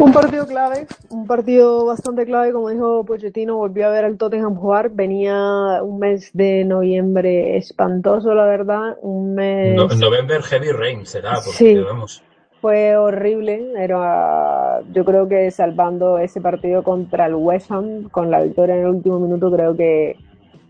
[0.00, 4.54] Un partido clave, un partido bastante clave, como dijo Pochettino, volvió a ver al Tottenham
[4.54, 9.74] jugar, venía un mes de noviembre espantoso, la verdad, un mes...
[9.74, 11.74] No, November Heavy Rain será, porque Sí.
[11.78, 12.22] vamos.
[12.60, 18.42] Fue horrible, era, yo creo que salvando ese partido contra el West Ham, con la
[18.42, 20.16] victoria en el último minuto, creo que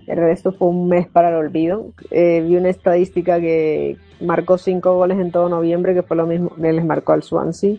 [0.06, 1.92] el resto fue un mes para el olvido.
[2.10, 6.50] Eh, vi una estadística que marcó cinco goles en todo noviembre, que fue lo mismo
[6.56, 7.76] que les marcó al Swansea.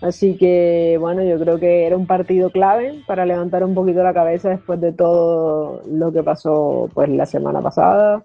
[0.00, 4.14] Así que, bueno, yo creo que era un partido clave para levantar un poquito la
[4.14, 8.24] cabeza después de todo lo que pasó pues la semana pasada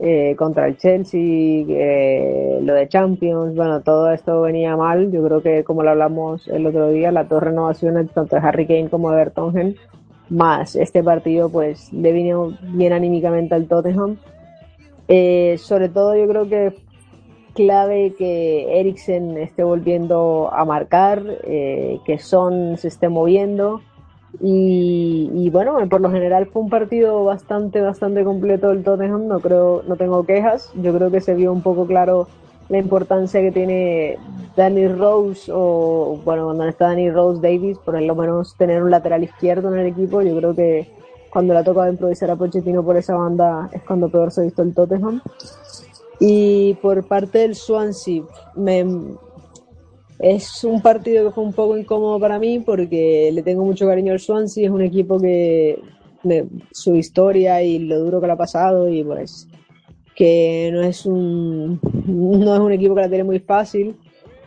[0.00, 5.10] eh, contra el Chelsea, eh, lo de Champions, bueno, todo esto venía mal.
[5.10, 8.66] Yo creo que, como lo hablamos el otro día, las dos renovaciones, tanto de Harry
[8.66, 9.76] Kane como de Vertonghen,
[10.28, 14.18] más este partido, pues le vino bien anímicamente al Tottenham.
[15.08, 16.74] Eh, sobre todo, yo creo que
[17.58, 23.80] clave que Eriksen esté volviendo a marcar, eh, que Son se esté moviendo.
[24.40, 29.82] Y, bueno, por lo general fue un partido bastante, bastante completo del Tottenham, no creo,
[29.88, 30.70] no tengo quejas.
[30.76, 32.28] Yo creo que se vio un poco claro
[32.68, 34.18] la importancia que tiene
[34.54, 39.24] Danny Rose, o bueno, cuando está Danny Rose Davis, por lo menos tener un lateral
[39.24, 40.86] izquierdo en el equipo, yo creo que
[41.30, 44.44] cuando le ha tocado improvisar a Pochettino por esa banda es cuando peor se ha
[44.44, 45.20] visto el Tottenham.
[46.20, 48.22] Y por parte del Swansea,
[48.56, 48.84] me,
[50.18, 54.12] es un partido que fue un poco incómodo para mí porque le tengo mucho cariño
[54.12, 55.80] al Swansea, es un equipo que
[56.24, 59.48] me, su historia y lo duro que le ha pasado y pues
[60.16, 63.96] que no es un no es un equipo que la tiene muy fácil.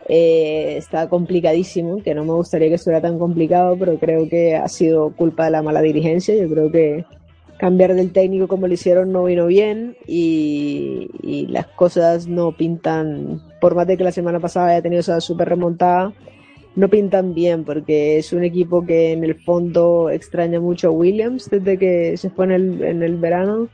[0.08, 4.68] Eh, está complicadísimo que no me gustaría que estuviera tan complicado pero creo que ha
[4.68, 6.34] sido culpa de la mala dirigencia.
[6.34, 7.06] Yo creo que
[7.62, 13.40] cambiar del técnico como lo hicieron no vino bien y, y las cosas no pintan,
[13.60, 16.12] por más de que la semana pasada haya tenido esa super remontada,
[16.74, 21.48] no pintan bien porque es un equipo que en el fondo extraña mucho a Williams
[21.50, 23.68] desde que se fue en el, en el verano.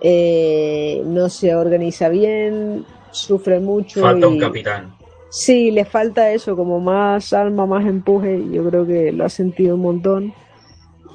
[0.00, 4.00] Eh, no se organiza bien, sufre mucho.
[4.00, 4.92] Falta y- un capitán.
[5.30, 8.38] Sí, le falta eso, como más alma, más empuje.
[8.38, 10.32] y Yo creo que lo ha sentido un montón.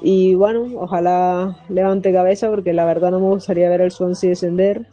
[0.02, 4.86] Y bueno, ojalá levante cabeza porque la verdad no me gustaría ver al Swansea descender.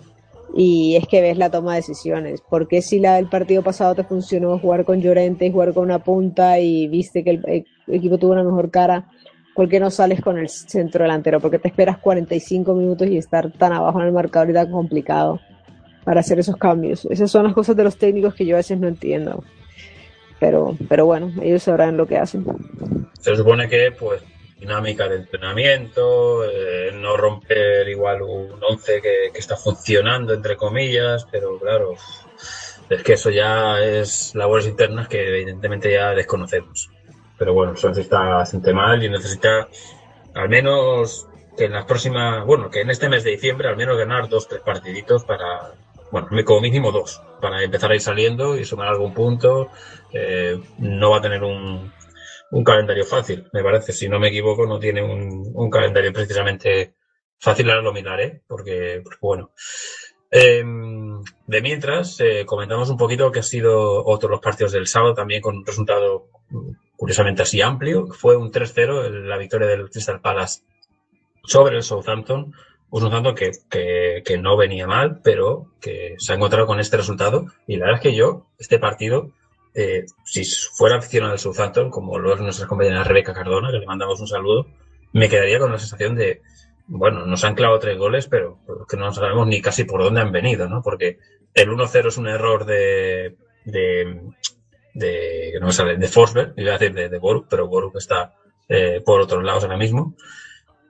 [0.53, 2.41] Y es que ves la toma de decisiones.
[2.49, 5.99] Porque si la del partido pasado te funcionó jugar con Llorente y jugar con una
[5.99, 9.07] punta y viste que el, el equipo tuvo una mejor cara,
[9.55, 11.39] ¿por qué no sales con el centro delantero?
[11.39, 15.39] Porque te esperas 45 minutos y estar tan abajo en el marcador y tan complicado
[16.03, 17.05] para hacer esos cambios.
[17.05, 19.43] Esas son las cosas de los técnicos que yo a veces no entiendo.
[20.39, 22.45] Pero, pero bueno, ellos sabrán lo que hacen.
[23.19, 24.23] Se supone que, pues,
[24.59, 31.59] dinámica de entrenamiento, eh, no romper igual un 11 que, está funcionando, entre comillas, pero
[31.59, 31.93] claro,
[32.89, 36.89] es que eso ya es labores internas que evidentemente ya desconocemos.
[37.37, 39.67] Pero bueno, Swansea está bastante mal y necesita
[40.33, 43.97] al menos que en las próximas, bueno, que en este mes de diciembre al menos
[43.97, 45.73] ganar dos, tres partiditos para,
[46.11, 49.69] bueno, como mínimo dos, para empezar a ir saliendo y sumar algún punto.
[50.11, 51.91] Eh, no va a tener un,
[52.51, 53.91] un calendario fácil, me parece.
[53.93, 56.95] Si no me equivoco, no tiene un, un calendario precisamente
[57.39, 57.69] fácil.
[57.69, 59.51] Ahora lo miraré, porque, pues, bueno.
[60.29, 60.63] Eh,
[61.47, 65.13] de mientras, eh, comentamos un poquito que ha sido otro de los partidos del sábado,
[65.13, 66.27] también con un resultado
[66.95, 68.07] curiosamente así amplio.
[68.07, 70.61] Fue un 3-0, el- la victoria del Crystal Palace
[71.43, 72.53] sobre el Southampton.
[72.89, 76.97] Un Southampton que, que, que no venía mal, pero que se ha encontrado con este
[76.97, 77.45] resultado.
[77.67, 79.31] Y la verdad es que yo, este partido,
[79.79, 83.85] eh, si fuera aficionado al Southampton, como lo es nuestra compañera Rebeca Cardona, que le
[83.85, 84.65] mandamos un saludo,
[85.13, 86.41] me quedaría con la sensación de,
[86.87, 88.57] bueno, nos han clavado tres goles, pero
[88.89, 90.81] que no sabemos ni casi por dónde han venido, ¿no?
[90.81, 91.19] Porque
[91.53, 93.35] el 1-0 es un error de,
[93.65, 94.19] de,
[94.95, 98.33] de, no me sale, de Forsberg, iba a decir de, de Boruk, pero Boruk está
[98.67, 100.15] eh, por otros lados ahora mismo.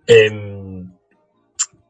[0.06, 0.89] Em,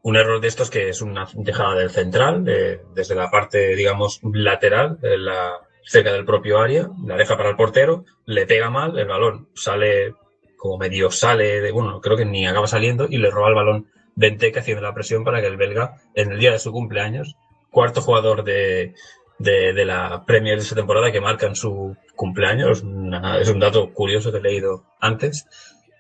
[0.02, 4.20] un error de estos que es una dejada del central, eh, desde la parte, digamos,
[4.24, 8.98] lateral, de la, cerca del propio área, la deja para el portero, le pega mal,
[9.00, 10.14] el balón sale
[10.58, 13.88] como medio sale de, bueno, creo que ni acaba saliendo y le roba el balón
[14.16, 17.36] Benteke haciendo la presión para que el belga, en el día de su cumpleaños,
[17.70, 18.96] cuarto jugador de,
[19.38, 23.94] de, la Premier de esta temporada que marca en su cumpleaños, una- es un dato
[23.94, 25.46] curioso que he leído antes,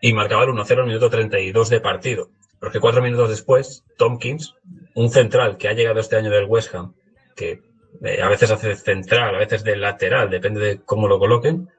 [0.02, 2.30] y marcaba el 1-0 al minuto 32 de partido.
[2.60, 4.56] Porque cuatro minutos después, Tompkins,
[4.96, 6.94] un central que ha llegado este año del West Ham,
[7.36, 7.62] que
[8.04, 11.70] eh, a veces hace central, a veces de lateral, depende de cómo lo coloquen,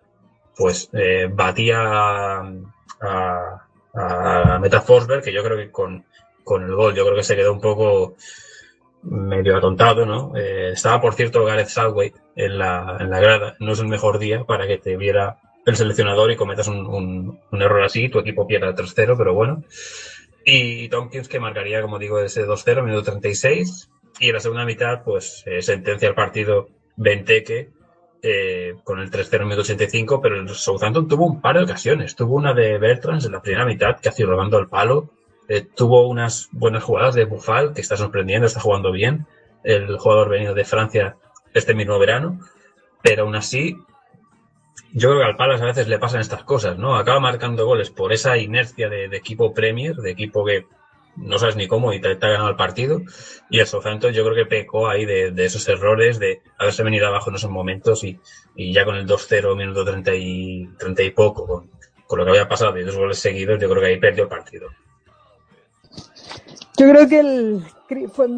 [0.56, 2.52] pues eh, batía a,
[3.00, 6.04] a, a Meta Forsberg, que yo creo que con,
[6.44, 8.16] con el gol, yo creo que se quedó un poco
[9.02, 10.36] medio atontado, ¿no?
[10.36, 13.56] Eh, estaba, por cierto, Gareth Southgate en la, en la grada.
[13.60, 17.40] No es el mejor día para que te viera el seleccionador y cometas un, un,
[17.50, 19.62] un error así, tu equipo pierda 3-0, pero bueno.
[20.44, 23.90] Y Tompkins que marcaría, como digo, ese 2-0, minuto 36.
[24.20, 27.70] Y en la segunda mitad, pues, eh, sentencia el partido Benteke
[28.20, 32.16] eh, con el 3-0 en minuto 85, pero el Southampton tuvo un par de ocasiones.
[32.16, 35.10] Tuvo una de Bertrand en la primera mitad, que ha sido robando el palo.
[35.48, 39.26] Eh, tuvo unas buenas jugadas de Buffal, que está sorprendiendo, está jugando bien.
[39.62, 41.16] El jugador venido de Francia
[41.54, 42.40] este mismo verano.
[43.02, 43.76] Pero aún así,
[44.92, 46.96] yo creo que al Palace a veces le pasan estas cosas, ¿no?
[46.96, 50.66] Acaba marcando goles por esa inercia de equipo Premier, de equipo que
[51.20, 53.02] no sabes ni cómo y te, te ha ganado el partido.
[53.50, 57.06] Y el Southampton yo creo que pecó ahí de, de esos errores, de haberse venido
[57.06, 58.18] abajo en esos momentos y,
[58.56, 61.46] ya con el 2-0, minuto 30 y, 30 y poco,
[62.06, 64.28] con, lo que había pasado y dos goles seguidos, yo creo que ahí perdió el
[64.28, 64.68] partido.
[66.78, 67.64] Yo creo que el,
[68.12, 68.28] fue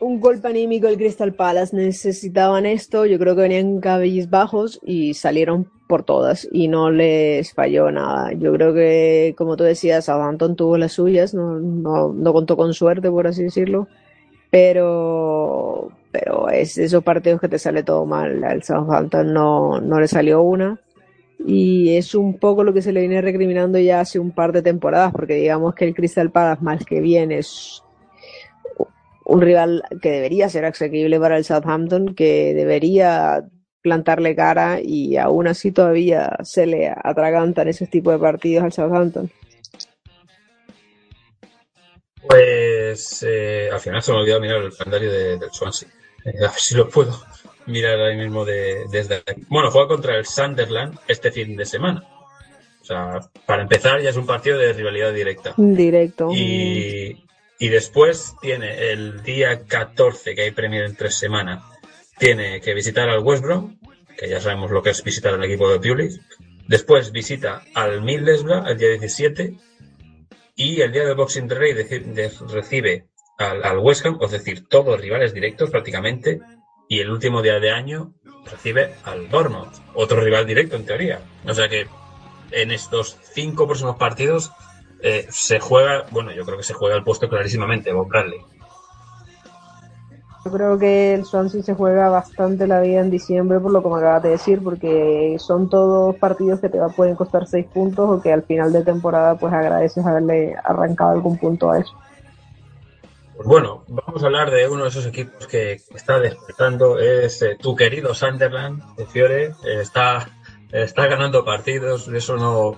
[0.00, 1.76] un, golpe anímico el Crystal Palace.
[1.76, 3.06] Necesitaban esto.
[3.06, 3.80] Yo creo que venían
[4.28, 8.32] bajos y salieron por todas y no les falló nada.
[8.32, 11.34] Yo creo que, como tú decías, Southampton tuvo las suyas.
[11.34, 13.88] No, no, no contó con suerte, por así decirlo.
[14.50, 18.42] Pero, pero es de esos partidos que te sale todo mal.
[18.44, 20.80] Al Southampton no, no le salió una.
[21.46, 24.62] y es un poco lo que se le viene recriminando ya hace un par de
[24.62, 27.83] temporadas, porque digamos que el Crystal Palace más que bien es
[29.24, 33.44] un rival que debería ser asequible para el Southampton, que debería
[33.82, 39.30] plantarle cara y aún así todavía se le atragantan esos tipos de partidos al Southampton.
[42.26, 45.88] Pues eh, al final se me olvidó mirar el calendario de, del Swansea.
[46.24, 47.12] Eh, a ver si lo puedo
[47.66, 49.42] mirar ahora mismo de, desde aquí.
[49.48, 52.02] Bueno, juega contra el Sunderland este fin de semana.
[52.80, 55.54] O sea, para empezar ya es un partido de rivalidad directa.
[55.56, 56.30] Directo.
[56.32, 57.22] Y,
[57.58, 61.62] y después tiene el día 14, que hay Premier en tres semanas,
[62.18, 63.78] tiene que visitar al West Brom,
[64.16, 66.20] que ya sabemos lo que es visitar al equipo de Pulis.
[66.66, 69.54] Después visita al Middlesbrough el día 17
[70.56, 71.74] y el día del Boxing Day
[72.48, 73.06] recibe
[73.38, 76.40] al, al West Ham, es decir, todos rivales directos prácticamente,
[76.88, 81.20] y el último día de año recibe al Bournemouth, otro rival directo en teoría.
[81.46, 81.86] O sea que
[82.50, 84.52] en estos cinco próximos partidos
[85.04, 88.40] eh, se juega, bueno, yo creo que se juega el puesto clarísimamente, Bob Bradley.
[90.44, 93.88] Yo creo que el Swansea se juega bastante la vida en diciembre, por lo que
[93.88, 98.10] me acabas de decir, porque son todos partidos que te va- pueden costar seis puntos
[98.10, 101.94] o que al final de temporada pues agradeces haberle arrancado algún punto a eso.
[103.36, 107.56] Pues bueno, vamos a hablar de uno de esos equipos que está despertando, es eh,
[107.60, 110.28] tu querido Sunderland de Fiore, eh, está,
[110.70, 112.76] está ganando partidos, eso no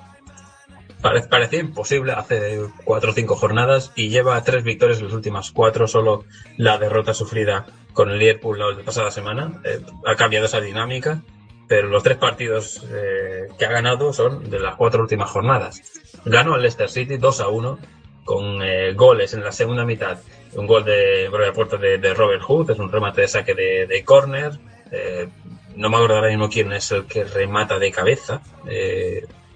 [1.00, 5.50] pare- parecía imposible hace cuatro o cinco jornadas y lleva tres victorias en las últimas
[5.50, 6.24] cuatro, solo
[6.56, 11.22] la derrota sufrida con el Liverpool la pasada semana, eh, ha cambiado esa dinámica,
[11.68, 15.82] pero los tres partidos eh, que ha ganado son de las cuatro últimas jornadas.
[16.24, 17.78] Ganó al Leicester City 2 a 1
[18.24, 20.18] con eh, goles en la segunda mitad.
[20.54, 23.86] Un gol de la puerta de, de Robert Hood, es un remate de saque de,
[23.86, 24.52] de córner.
[24.90, 25.28] Eh,
[25.76, 28.42] no me acuerdo ahora mismo quién es el que remata de cabeza.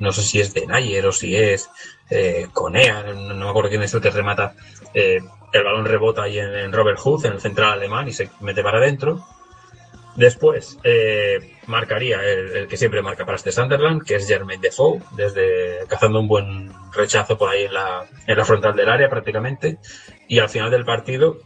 [0.00, 1.70] No sé si es de Nayer o si es
[2.10, 4.54] eh, Conea, no, me acuerdo quién es el que remata.
[4.92, 5.20] Eh,
[5.52, 8.78] el balón rebota ahí en, Robert Hood, en el central alemán, y se mete para
[8.78, 9.24] adentro.
[10.16, 15.86] Después eh, marcaría el, que siempre marca para este Sunderland, que es Jermaine Defoe, desde
[15.86, 19.78] cazando un buen rechazo por ahí en la, en la frontal del área prácticamente.
[20.28, 21.38] Y al final del partido,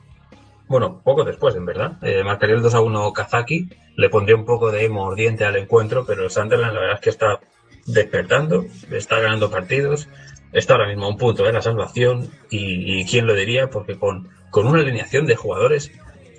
[0.67, 4.47] bueno, poco después en verdad, eh, marcaría el 2 a 1 Kazaki, le pondría un
[4.47, 7.41] poco de mordiente al encuentro, pero el Sunderland la verdad es que está
[7.87, 10.09] despertando, está ganando partidos,
[10.53, 14.29] está ahora mismo a un punto de la salvación y, quién lo diría, porque con,
[14.51, 15.91] con una alineación de jugadores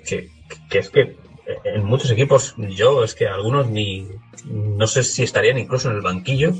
[0.06, 0.30] que,
[0.70, 1.16] que es que
[1.64, 4.08] en muchos equipos yo es que algunos ni
[4.44, 6.52] no sé si estarían incluso en el banquillo.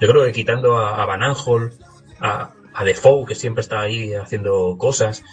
[0.00, 1.72] Yo creo que quitando a, Van Aanholt
[2.20, 5.24] a, a Defoe que siempre está ahí haciendo cosas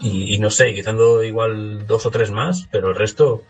[0.00, 3.42] y, y no sé quitando igual dos o tres más pero el resto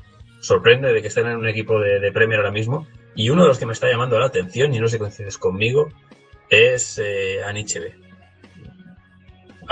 [0.43, 2.87] sorprende de que estén en un equipo de, de Premier ahora mismo.
[3.15, 5.39] Y uno de los que me está llamando la atención y no sé si coincides
[5.39, 5.89] conmigo
[6.51, 8.03] es eh, Anichebe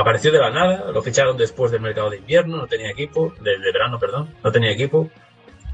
[0.00, 3.58] apareció de la nada, lo ficharon después del mercado de invierno, no tenía equipo, de,
[3.72, 5.10] verano, perdón, no tenía equipo,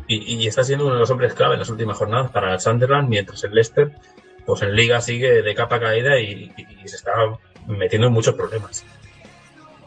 [0.08, 2.60] y, y, está siendo uno de los hombres clave en las últimas jornadas para el
[2.60, 3.92] Sunderland, mientras el Leicester,
[4.44, 6.52] pues en liga sigue de capa caída y
[6.84, 7.12] se está
[7.66, 8.84] metiendo en muchos problemas.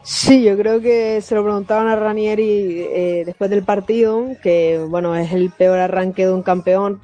[0.02, 5.14] Sí, yo creo que se lo preguntaban a Ranieri eh, después del partido, que bueno,
[5.14, 7.00] es el peor arranque de un campeón,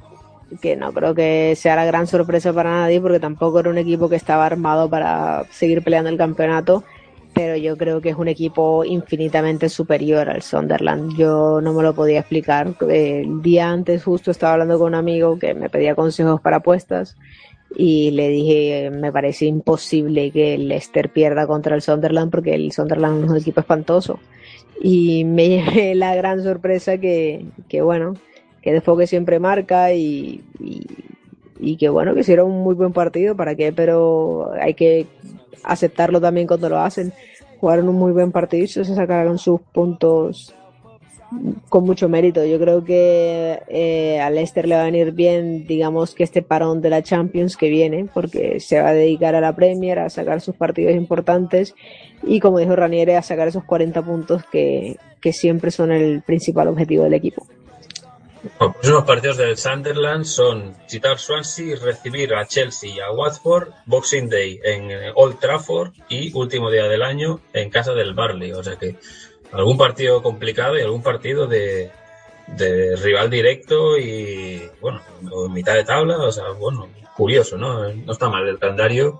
[0.61, 4.09] que no creo que sea la gran sorpresa para nadie, porque tampoco era un equipo
[4.09, 6.83] que estaba armado para seguir peleando el campeonato
[7.37, 11.15] pero yo creo que es un equipo infinitamente superior al Sunderland.
[11.15, 12.73] Yo no me lo podía explicar.
[12.89, 17.15] El día antes justo estaba hablando con un amigo que me pedía consejos para apuestas
[17.75, 22.71] y le dije, me parece imposible que el Leicester pierda contra el Sunderland porque el
[22.71, 24.19] Sunderland es un equipo espantoso.
[24.81, 28.13] Y me llevé la gran sorpresa que, que bueno,
[28.61, 30.87] que Defoe siempre marca y, y,
[31.59, 33.73] y que bueno, que hicieron un muy buen partido, ¿para qué?
[33.73, 35.07] Pero hay que
[35.63, 37.13] aceptarlo también cuando lo hacen.
[37.59, 40.55] Jugaron un muy buen partido y se sacaron sus puntos
[41.69, 42.45] con mucho mérito.
[42.45, 46.81] Yo creo que eh, a Leicester le va a venir bien, digamos, que este parón
[46.81, 50.41] de la Champions que viene, porque se va a dedicar a la Premier, a sacar
[50.41, 51.75] sus partidos importantes
[52.23, 56.67] y, como dijo Raniere, a sacar esos 40 puntos que, que siempre son el principal
[56.67, 57.45] objetivo del equipo.
[58.59, 64.29] Los próximos partidos del Sunderland son visitar Swansea, recibir a Chelsea y a Watford, Boxing
[64.29, 68.53] Day en Old Trafford y último día del año en casa del Barley.
[68.53, 68.95] O sea que
[69.51, 71.91] algún partido complicado y algún partido de,
[72.47, 76.17] de rival directo y, bueno, en mitad de tabla.
[76.17, 77.91] O sea, bueno, curioso, ¿no?
[77.93, 79.19] No está mal el calendario.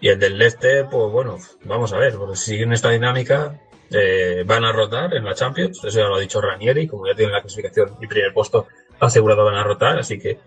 [0.00, 3.58] Y el del Leicester, pues bueno, vamos a ver, porque si siguen esta dinámica,
[3.90, 7.14] eh, van a rotar en la Champions, eso ya lo ha dicho Ranieri, como ya
[7.14, 8.66] tienen la clasificación y primer puesto
[8.98, 10.38] asegurado van a rotar, así que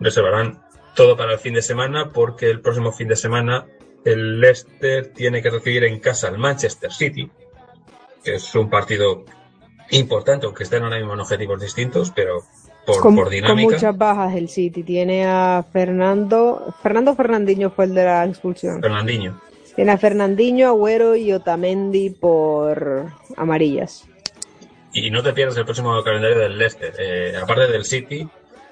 [0.00, 0.62] reservarán
[0.94, 3.66] todo para el fin de semana porque el próximo fin de semana
[4.04, 7.30] el Leicester tiene que recibir en casa al Manchester City,
[8.34, 9.24] es un partido
[9.90, 12.42] importante, aunque estén ahora mismo en objetivos distintos, pero
[12.84, 13.74] por, con, por con dinámica.
[13.74, 14.82] muchas bajas el City.
[14.82, 16.74] Tiene a Fernando.
[16.82, 18.80] Fernando Fernandinho fue el de la expulsión.
[18.80, 19.40] Fernandinho.
[19.74, 24.08] Tiene a Fernandinho, Agüero y Otamendi por amarillas.
[24.92, 26.94] Y no te pierdas el próximo calendario del Leicester.
[26.98, 28.26] Eh, aparte del City,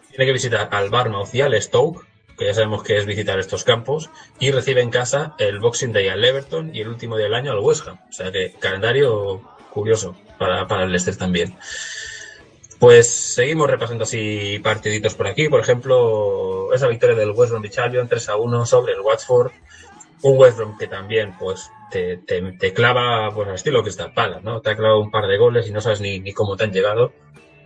[0.08, 2.06] tiene que visitar al Barmouth y al Stoke,
[2.36, 6.08] que ya sabemos que es visitar estos campos, y recibe en casa el Boxing Day
[6.08, 7.98] al Everton y el último día del año al West Ham.
[8.08, 11.56] O sea que calendario curioso para, para el Leicester también.
[12.78, 15.48] Pues seguimos repasando así partiditos por aquí.
[15.48, 19.52] Por ejemplo, esa victoria del West Bromwich Albion 3 a 1 sobre el Watford.
[20.22, 24.42] Un West Brom que también pues te, te, clava pues al estilo que está Palace,
[24.42, 24.60] ¿no?
[24.60, 26.72] Te ha clavado un par de goles y no sabes ni, ni cómo te han
[26.72, 27.12] llegado.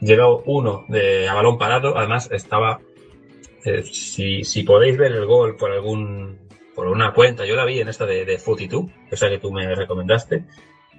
[0.00, 2.80] Llegado uno de, a balón parado, además estaba
[3.64, 6.38] eh, si, si podéis ver el gol por algún
[6.74, 9.74] por una cuenta, yo la vi en esta de, de Footy2, esa que tú me
[9.74, 10.44] recomendaste,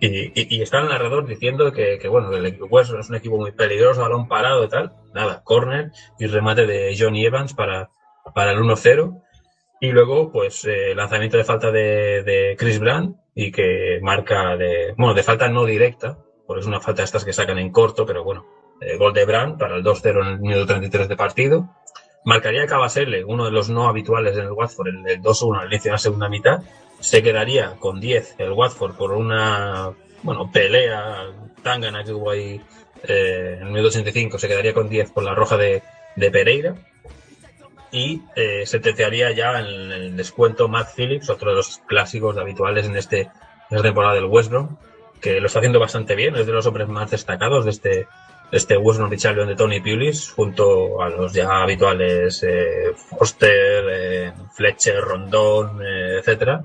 [0.02, 3.38] y, y, y está el narrador diciendo que, que bueno, el equipo es un equipo
[3.38, 4.94] muy peligroso, balón parado y tal.
[5.14, 7.90] Nada, corner y remate de Johnny Evans para,
[8.34, 9.22] para el 1-0.
[9.82, 14.94] Y luego, pues, eh, lanzamiento de falta de, de Chris Brand y que marca de,
[14.98, 18.06] bueno, de falta no directa, porque es una falta de estas que sacan en corto,
[18.06, 18.46] pero bueno,
[18.82, 21.70] eh, gol de Brand para el 2-0 en el minuto 33 de partido.
[22.26, 25.90] Marcaría Cabasele, uno de los no habituales en el Watford, el, el 2-1 al inicio
[25.90, 26.62] de la segunda mitad.
[27.00, 29.92] Se quedaría con 10 el Watford por una,
[30.24, 31.28] bueno, pelea
[31.64, 32.62] tangana que hubo ahí
[33.08, 34.38] eh, en el minuto 85.
[34.38, 35.82] Se quedaría con 10 por la roja de,
[36.16, 36.76] de Pereira.
[37.92, 42.86] Y eh, se terciaría ya en el descuento Matt Phillips, otro de los clásicos habituales
[42.86, 43.32] en, este, en
[43.72, 44.78] esta temporada del West Brom,
[45.20, 48.08] que lo está haciendo bastante bien, es de los hombres más destacados de este,
[48.52, 55.02] este Bromwich Albion de Tony Pulis, junto a los ya habituales eh, Foster, eh, Fletcher,
[55.02, 56.62] Rondón, eh, etcétera,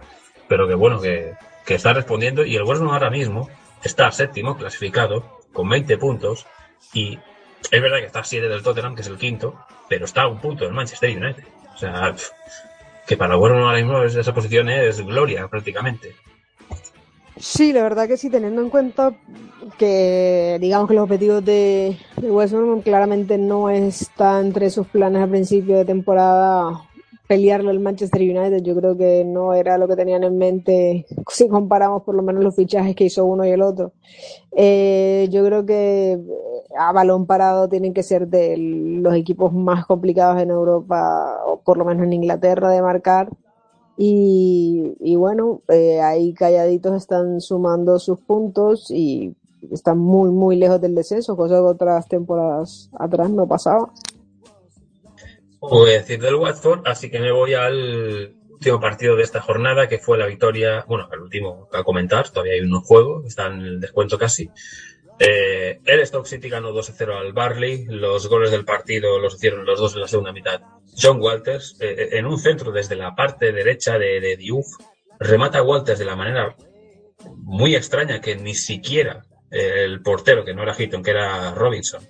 [0.48, 1.34] pero que bueno, que,
[1.66, 3.48] que está respondiendo y el Brom ahora mismo
[3.82, 6.46] está séptimo clasificado con 20 puntos
[6.92, 7.18] y
[7.70, 9.58] es verdad que está a 7 del Tottenham, que es el quinto,
[9.88, 11.44] pero está a un punto del Manchester United.
[11.74, 12.14] O sea,
[13.06, 16.14] que para el ahora mismo es- esa posición es gloria prácticamente.
[17.36, 19.14] Sí, la verdad que sí, teniendo en cuenta
[19.78, 25.22] que digamos que los objetivos de, de West Brom claramente no está entre sus planes
[25.22, 26.88] a principio de temporada
[27.26, 31.48] pelearlo al Manchester United, yo creo que no era lo que tenían en mente si
[31.48, 33.92] comparamos por lo menos los fichajes que hizo uno y el otro.
[34.52, 36.20] Eh, yo creo que
[36.78, 41.78] a balón parado tienen que ser de los equipos más complicados en Europa, o por
[41.78, 43.30] lo menos en Inglaterra, de marcar.
[43.96, 49.34] Y, y bueno, eh, ahí calladitos están sumando sus puntos y
[49.70, 53.90] están muy, muy lejos del descenso, cosa que otras temporadas atrás no pasaba.
[55.62, 59.98] A decir del Watford, así que me voy al último partido de esta jornada, que
[59.98, 63.80] fue la victoria, bueno, el último a comentar, todavía hay un juego, está en el
[63.80, 64.50] descuento casi.
[65.18, 69.78] Eh, el Stoke City ganó 2-0 al Barley, los goles del partido los hicieron los
[69.78, 70.60] dos en la segunda mitad.
[70.96, 74.66] John Walters, eh, en un centro desde la parte derecha de, de Diouf,
[75.20, 76.56] remata a Walters de la manera
[77.36, 82.02] muy extraña que ni siquiera eh, el portero, que no era Hitton, que era Robinson,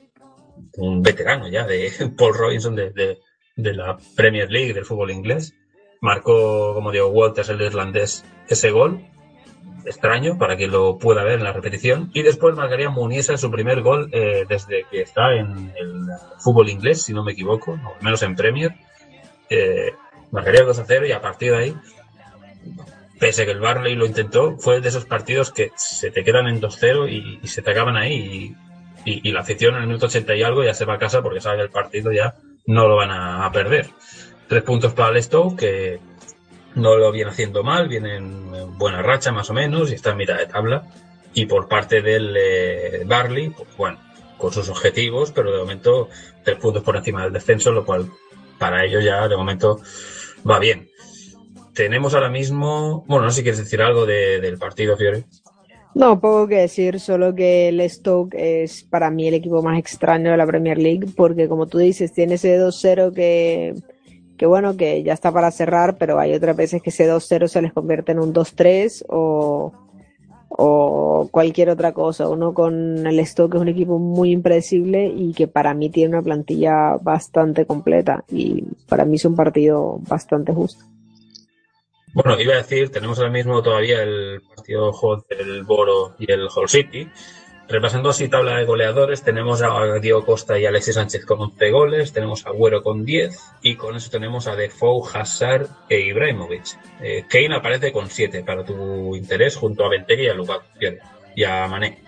[0.79, 3.19] un veterano ya de Paul Robinson de, de,
[3.57, 5.55] de la Premier League del fútbol inglés,
[6.01, 9.05] marcó, como digo, Walters, el irlandés, ese gol
[9.87, 12.11] extraño para quien lo pueda ver en la repetición.
[12.15, 16.07] Y después marcaría Muniesa su primer gol eh, desde que está en el
[16.39, 18.75] fútbol inglés si no me equivoco o menos en Premier.
[19.51, 19.93] Eh,
[20.31, 21.77] marcaría 2 a 0 y a partir de ahí
[23.21, 26.49] pese a que el Barley lo intentó fue de esos partidos que se te quedan
[26.49, 28.57] en 2-0 y, y se te acaban ahí
[29.05, 31.41] y, la afición en el minuto 80 y algo ya se va a casa porque
[31.41, 32.35] sabe que el partido ya
[32.67, 33.89] no lo van a, perder.
[34.49, 36.01] Tres puntos para el Stoke que
[36.75, 40.17] no lo viene haciendo mal, viene en buena racha más o menos y está en
[40.19, 40.85] mitad de tabla.
[41.33, 43.99] Y por parte del eh, Barley, pues bueno,
[44.39, 46.09] con sus objetivos, pero de momento
[46.45, 48.11] tres puntos por encima del descenso, lo cual
[48.59, 49.81] para ellos ya de momento
[50.49, 50.89] va bien.
[51.75, 55.25] Tenemos ahora mismo, bueno, no sé si quieres decir algo de, del partido, Fiore.
[55.95, 60.33] No, poco que decir, solo que el Stoke es para mí el equipo más extraño
[60.33, 63.75] de la Premier League, porque como tú dices, tiene ese 2-0 que
[64.37, 67.63] que bueno, que ya está para cerrar, pero hay otras veces que ese 2-0 se
[67.63, 69.73] les convierte en un 2-3 o,
[70.49, 72.29] o cualquier otra cosa.
[72.29, 76.23] Uno con el Stoke es un equipo muy impredecible y que para mí tiene una
[76.23, 80.85] plantilla bastante completa y para mí es un partido bastante justo.
[82.15, 84.93] Bueno, iba a decir, tenemos ahora mismo todavía el partido
[85.29, 87.09] del Boro y el Hull City,
[87.67, 92.13] Repasando así tabla de goleadores, tenemos a Diego Costa y Alexis Sánchez con 11 goles,
[92.13, 96.65] tenemos a Agüero con 10 y con eso tenemos a Defoe, Hazard e Ibrahimovic.
[97.01, 100.63] Eh, Kane aparece con 7 para tu interés junto a Benteke y a Lukaku
[101.35, 102.05] y a Mané.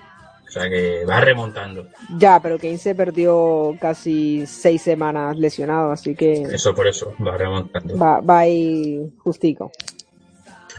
[0.46, 1.86] O sea que va remontando.
[2.18, 7.36] Ya, pero Kane se perdió casi seis semanas lesionado, así que Eso por eso, va
[7.36, 7.98] remontando.
[7.98, 9.72] va, va ahí justico.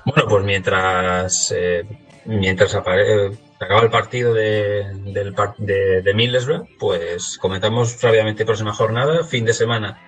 [0.05, 1.84] Bueno, pues mientras eh,
[2.28, 8.73] mientras apare- eh, acaba el partido de, del de, de Middlesbrough, pues comentamos rápidamente próxima
[8.73, 9.23] jornada.
[9.23, 9.99] Fin de semana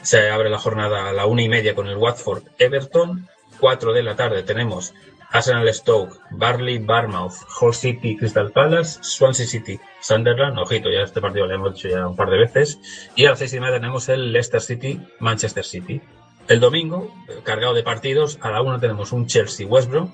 [0.00, 3.28] se abre la jornada a la una y media con el Watford Everton.
[3.60, 4.94] Cuatro de la tarde tenemos
[5.30, 10.58] Arsenal Stoke, Barley, Barmouth, Hull City, Crystal Palace, Swansea City, Sunderland.
[10.58, 12.78] Ojito, ya este partido lo hemos dicho ya un par de veces.
[13.16, 16.00] Y a las seis y media tenemos el Leicester City, Manchester City.
[16.46, 20.12] El domingo, eh, cargado de partidos, a la una tenemos un Chelsea-West Brom,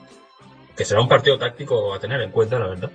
[0.80, 2.90] que será un partido táctico a tener en cuenta, la verdad.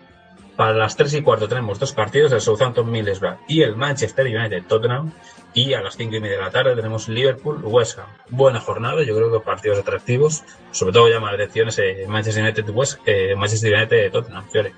[0.55, 4.63] Para las 3 y cuarto tenemos dos partidos, el Southampton Middlesbrough y el Manchester United
[4.67, 5.11] Tottenham.
[5.53, 8.07] Y a las 5 y media de la tarde tenemos Liverpool West Ham.
[8.29, 10.43] Buena jornada, yo creo que partidos atractivos.
[10.71, 14.73] Sobre todo llama la atención ese Manchester United West, eh, Manchester United Tottenham, Fiore.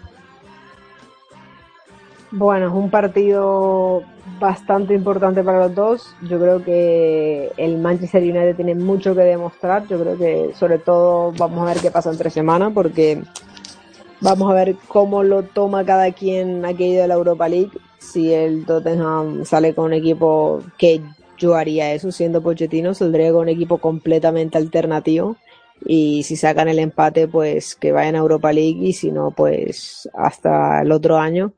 [2.32, 4.03] Bueno, es un partido
[4.39, 6.15] bastante importante para los dos.
[6.23, 9.88] Yo creo que el Manchester United tiene mucho que demostrar.
[9.88, 13.21] Yo creo que sobre todo vamos a ver qué pasa entre semana porque
[14.19, 17.71] vamos a ver cómo lo toma cada quien aquello de la Europa League.
[17.97, 21.01] Si el Tottenham sale con un equipo que
[21.38, 25.38] yo haría eso siendo Pochettino, saldría con un equipo completamente alternativo.
[25.86, 30.09] Y si sacan el empate, pues que vayan a Europa League y si no, pues
[30.13, 31.53] hasta el otro año.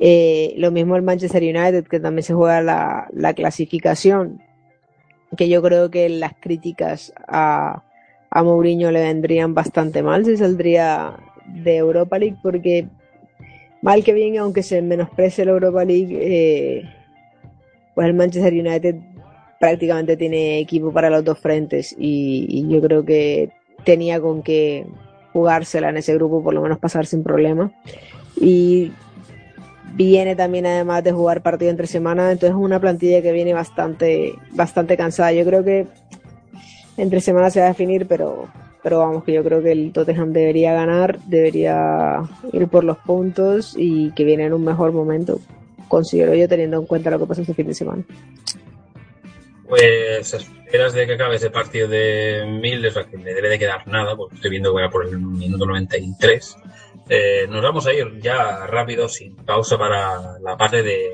[0.00, 4.42] Eh, lo mismo el Manchester United, que también se juega la, la clasificación,
[5.36, 7.82] que yo creo que las críticas a,
[8.30, 11.16] a Mourinho le vendrían bastante mal si saldría
[11.46, 12.86] de Europa League, porque
[13.82, 16.82] mal que bien, aunque se menosprecie la Europa League, eh,
[17.94, 18.96] pues el Manchester United
[19.58, 23.50] prácticamente tiene equipo para los dos frentes y, y yo creo que
[23.84, 24.86] tenía con qué
[25.32, 27.72] jugársela en ese grupo, por lo menos pasar sin problema.
[28.38, 28.92] Y
[29.94, 34.34] viene también además de jugar partido entre semana, entonces es una plantilla que viene bastante,
[34.52, 35.32] bastante cansada.
[35.32, 35.86] Yo creo que
[36.96, 38.48] entre semana se va a definir, pero,
[38.82, 42.22] pero vamos, que yo creo que el Tottenham debería ganar, debería
[42.52, 45.40] ir por los puntos y que viene en un mejor momento,
[45.88, 48.04] considero yo, teniendo en cuenta lo que pasó este fin de semana.
[49.68, 54.16] Pues esperas de que acabe ese partido de Middlesbrough, que le debe de quedar nada,
[54.16, 56.56] porque estoy viendo que va por el minuto 93.
[57.08, 61.10] Eh, nos vamos a ir ya rápido, sin pausa, para la parte de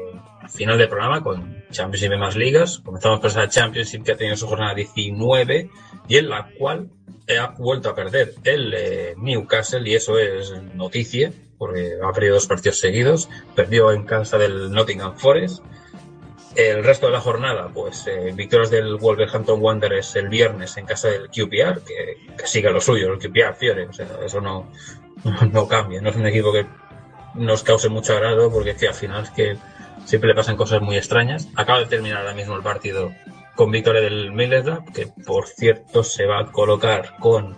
[0.48, 2.78] final del programa con Championship y más ligas.
[2.78, 5.70] Comenzamos por esa Championship que ha tenido su jornada 19
[6.08, 6.90] y en la cual
[7.38, 12.46] ha vuelto a perder el eh, Newcastle y eso es noticia porque ha perdido dos
[12.46, 13.28] partidos seguidos.
[13.54, 15.62] Perdió en casa del Nottingham Forest.
[16.54, 21.08] El resto de la jornada, pues eh, victorias del Wolverhampton Wanderers el viernes en casa
[21.08, 24.70] del QPR, que, que siga lo suyo, el QPR Fiore, o sea, eso no,
[25.52, 26.66] no cambia, no es un equipo que
[27.34, 29.56] nos cause mucho agrado porque es que al final es que
[30.04, 31.48] siempre le pasan cosas muy extrañas.
[31.56, 33.12] Acaba de terminar ahora mismo el partido
[33.54, 37.56] con victoria del Middlesbrough, que por cierto se va a colocar con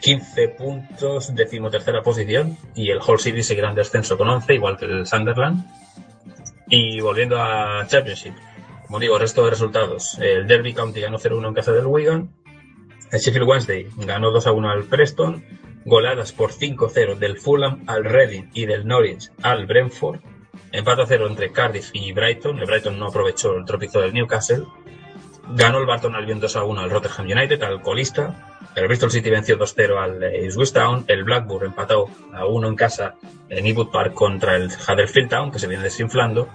[0.00, 4.84] 15 puntos, decimotercera posición, y el Hull City seguirá en descenso con 11, igual que
[4.84, 5.64] el Sunderland.
[6.68, 8.34] Y volviendo a Championship,
[8.86, 10.18] como digo, resto de resultados.
[10.18, 12.30] El Derby County ganó 0-1 en casa del Wigan.
[13.10, 15.44] El Sheffield Wednesday ganó 2-1 al Preston.
[15.84, 20.20] Goleadas por 5-0 del Fulham al Reading y del Norwich al Brentford.
[20.72, 22.58] Empate a 0 entre Cardiff y Brighton.
[22.58, 24.64] El Brighton no aprovechó el tropiezo del Newcastle.
[25.50, 28.58] Ganó el Barton Albion 2-1 al Rotterdam United, al colista.
[28.74, 31.04] El Bristol City venció 2-0 al eh, Ipswich Town.
[31.08, 33.14] El Blackburn empató a 1 en casa
[33.48, 36.48] en Ewood Park contra el Huddersfield Town, que se viene desinflando.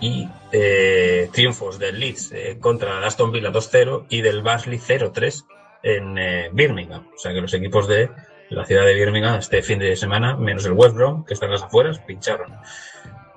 [0.00, 5.44] Y eh, triunfos del Leeds eh, contra el Aston Villa 2-0 y del Barnsley 0-3
[5.82, 7.06] en eh, Birmingham.
[7.14, 8.10] O sea que los equipos de
[8.50, 11.52] la ciudad de Birmingham este fin de semana, menos el West Brom, que está en
[11.52, 12.54] las afueras, pincharon.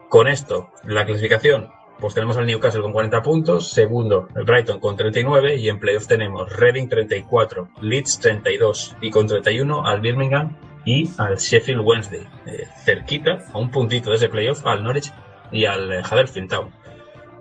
[0.10, 4.96] Con esto, la clasificación, pues tenemos al Newcastle con 40 puntos, segundo el Brighton con
[4.96, 11.10] 39 y en playoff tenemos Reading 34, Leeds 32 y con 31 al Birmingham y
[11.18, 15.12] al Sheffield Wednesday, eh, cerquita, a un puntito de ese playoff, al Norwich
[15.52, 16.72] y al eh, Huddersfield Town.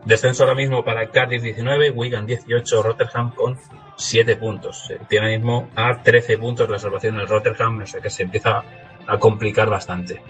[0.04, 3.58] Descenso ahora mismo para Cardiff 19, Wigan 18, Rotterdam con
[3.96, 4.90] 7 puntos.
[4.90, 8.24] Eh, tiene ahora mismo a 13 puntos la salvación del Rotterdam, o sea que se
[8.24, 8.62] empieza
[9.08, 10.20] a complicar bastante.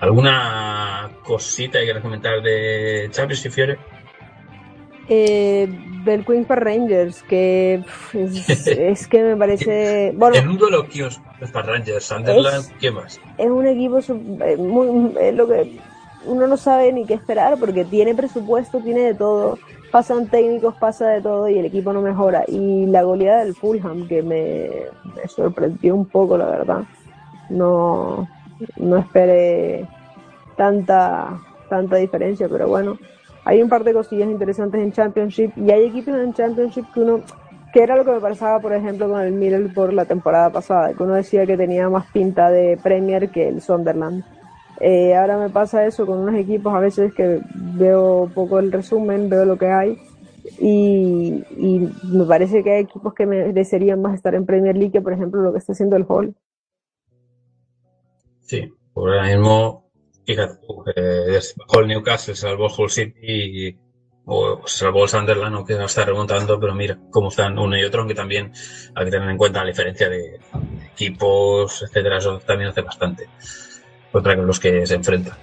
[0.00, 3.78] ¿Alguna cosita que quieras comentar de Championship Fiore?
[5.08, 5.68] Eh,
[6.04, 10.12] del Queens Park Rangers, que es, es que me parece.
[10.16, 11.20] Bueno, En un duelo Kios
[11.52, 13.20] para Rangers, Sunderland, ¿qué más?
[13.36, 15.78] es un equipo eh, muy, es lo que
[16.24, 19.58] uno no sabe ni qué esperar porque tiene presupuesto, tiene de todo,
[19.90, 22.44] pasan técnicos, pasa de todo y el equipo no mejora.
[22.46, 24.70] Y la goleada del Fulham, que me,
[25.14, 26.84] me sorprendió un poco, la verdad.
[27.52, 28.28] No,
[28.76, 29.88] no esperé
[30.56, 32.98] tanta, tanta diferencia, pero bueno,
[33.44, 37.20] hay un par de cosillas interesantes en Championship y hay equipos en Championship que uno,
[37.72, 41.02] que era lo que me pasaba, por ejemplo, con el por la temporada pasada, que
[41.02, 44.24] uno decía que tenía más pinta de Premier que el Sunderland.
[44.80, 49.28] Eh, ahora me pasa eso con unos equipos a veces que veo poco el resumen,
[49.28, 49.98] veo lo que hay
[50.58, 55.00] y, y me parece que hay equipos que merecerían más estar en Premier League que,
[55.00, 56.34] por ejemplo, lo que está haciendo el Hall.
[58.52, 59.90] Sí, por ahora mismo,
[60.26, 60.58] fíjate,
[60.94, 63.76] eh, bajó el Newcastle, salvó el Hull City y
[64.26, 68.00] o salvó el Sunderland, aunque no está remontando, pero mira cómo están uno y otro,
[68.00, 68.52] aunque también
[68.94, 70.38] hay que tener en cuenta la diferencia de
[70.92, 73.26] equipos, etcétera, eso también hace bastante
[74.12, 75.38] contra los que se enfrentan.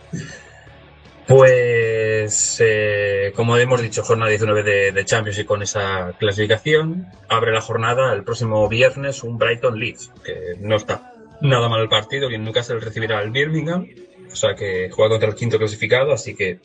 [1.26, 7.54] Pues, eh, como hemos dicho, jornada 19 de, de, Champions y con esa clasificación, abre
[7.54, 12.30] la jornada el próximo viernes un Brighton Leeds, que no está nada mal el partido,
[12.30, 13.88] y en Newcastle recibirá al Birmingham,
[14.32, 16.60] o sea que juega contra el quinto clasificado, así que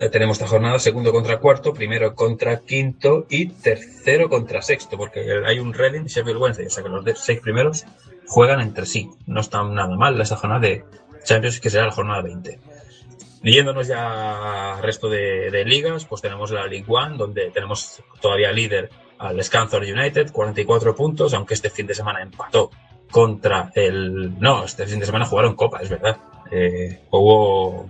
[0.00, 5.42] eh, tenemos esta jornada segundo contra cuarto, primero contra quinto y tercero contra sexto, porque
[5.46, 7.84] hay un Reading Sheffield Wednesday, o sea que los seis primeros
[8.26, 9.10] juegan entre sí.
[9.26, 10.84] No está nada mal esta jornada de
[11.24, 12.58] Champions, que será la jornada 20.
[13.42, 18.90] Yéndonos ya al resto de, ligas, pues tenemos la League One, donde tenemos todavía líder
[19.18, 22.70] al Scunthorpe United, 44 puntos, aunque este fin de semana empató
[23.10, 24.38] contra el...
[24.40, 26.18] No, este fin de semana jugaron Copa, es verdad.
[26.50, 27.88] Eh, hubo,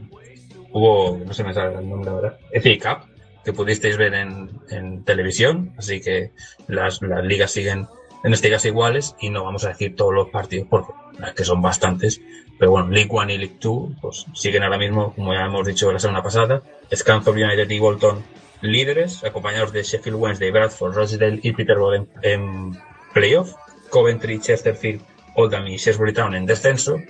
[0.72, 3.08] hubo, no sé me sale el nombre ahora, FA Cup,
[3.44, 6.32] que pudisteis ver en, en televisión, así que
[6.68, 7.88] las, las ligas siguen
[8.22, 10.92] en este caso iguales y no vamos a decir todos los partidos porque
[11.36, 12.20] que son bastantes
[12.58, 15.92] pero bueno, League One y League Two pues, siguen ahora mismo, como ya hemos dicho
[15.92, 16.62] la semana pasada,
[16.94, 18.22] Scunthorpe United y Bolton
[18.60, 22.78] líderes, acompañados de Sheffield Wednesday, Bradford, Rochdale y Peterborough en, en
[23.12, 23.52] playoff,
[23.90, 25.02] Coventry, Chesterfield,
[25.36, 27.00] Oldham y Shrewsbury Town en descenso,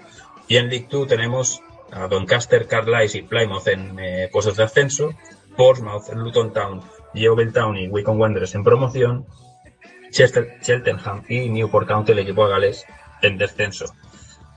[0.49, 5.15] y en League Two tenemos a Doncaster, Carlisle y Plymouth en eh, puestos de ascenso,
[5.57, 6.83] Portsmouth, Luton Town,
[7.15, 9.27] Yeovil Town y Wycombe Wanderers en promoción,
[10.11, 12.85] Chester, Cheltenham y Newport County, el equipo de Gales,
[13.23, 13.87] en descenso.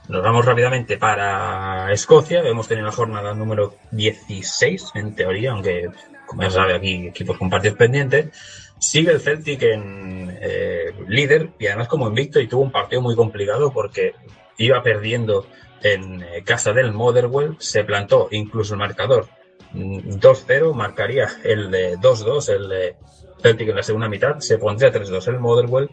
[0.08, 2.40] Nos vamos rápidamente para Escocia.
[2.40, 5.90] Hemos tenido la jornada número 16, en teoría, aunque,
[6.26, 8.30] como ya sabe, aquí equipos con partidos pendientes.
[8.78, 13.16] Sigue el Celtic en eh, líder y además como invicto y tuvo un partido muy
[13.16, 14.14] complicado porque
[14.56, 15.46] iba perdiendo
[15.82, 19.28] en eh, casa del Motherwell, se plantó incluso el marcador
[19.74, 22.94] 2-0, marcaría el de 2-2, el
[23.42, 25.90] Celtic en la segunda mitad, se pondría 3-2 el Motherwell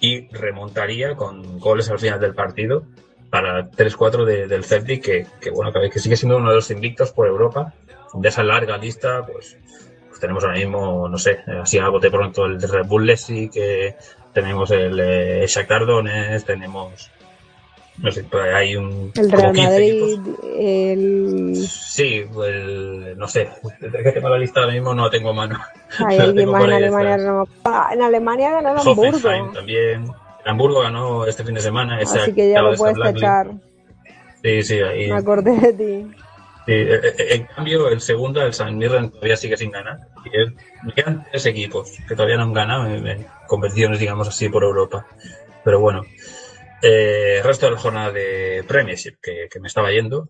[0.00, 2.84] y remontaría con goles al final del partido
[3.30, 7.12] para 3-4 de, del Celtic, que, que, bueno, que sigue siendo uno de los invictos
[7.12, 7.74] por Europa.
[8.14, 9.58] De esa larga lista, pues
[10.20, 13.96] tenemos ahora mismo, no sé, así a bote pronto el Red Bull Leipzig, que
[14.32, 17.10] tenemos el eh, Shakhtar Donetsk, tenemos
[18.00, 20.18] no sé, hay un el Real Madrid,
[20.56, 21.56] el...
[21.56, 23.48] Sí, el, no sé,
[23.80, 25.58] que tengo la lista ahora mismo no la tengo a mano.
[26.06, 27.48] Hay alguien más en Alemania, no.
[27.92, 29.52] en Alemania ganó el Hamburgo.
[29.52, 30.08] también.
[30.44, 31.98] Hamburgo ganó este fin de semana.
[31.98, 33.50] Así que ya lo puedes echar.
[34.42, 35.08] Sí, sí, ahí.
[35.08, 36.10] Me acordé de ti.
[36.68, 40.00] Sí, en cambio, el segundo, el San Mirren, todavía sigue sin ganar.
[40.84, 45.06] Me quedan tres equipos que todavía no han ganado en competiciones, digamos así, por Europa.
[45.64, 46.02] Pero bueno,
[46.82, 50.28] eh, el resto de la jornada de Premiership que, me estaba yendo,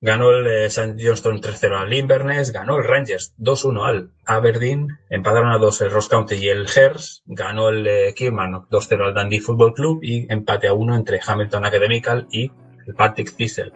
[0.00, 0.94] ganó el eh, St.
[0.96, 6.08] Johnston 3-0 al Inverness, ganó el Rangers 2-1 al Aberdeen, empataron a 2 el Ross
[6.08, 10.68] County y el Hearts, ganó el eh, Kilmarnock 2-0 al Dundee Football Club y empate
[10.68, 12.52] a 1 entre Hamilton Academical y
[12.86, 13.72] el Partick Thistle.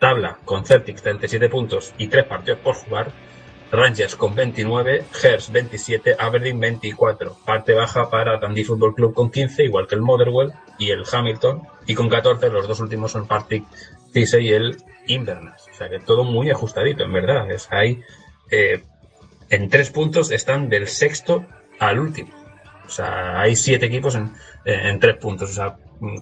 [0.00, 3.12] Tabla con Celtic 37 puntos y 3 partidos por jugar,
[3.70, 7.36] Rangers con 29, Hearts 27, Aberdeen 24.
[7.44, 11.62] Parte baja para Dundee Football Club con 15, igual que el Motherwell y el Hamilton.
[11.86, 13.64] Y con 14, los dos últimos son Partick
[14.12, 14.76] Thistle y el
[15.06, 15.66] Inverness.
[15.70, 17.48] O sea que todo muy ajustadito, en verdad.
[17.50, 18.00] Es ahí,
[18.50, 18.82] eh,
[19.50, 21.44] en tres puntos están del sexto
[21.78, 22.30] al último.
[22.86, 24.32] O sea, hay siete equipos en,
[24.64, 25.50] en tres puntos.
[25.50, 25.76] O sea,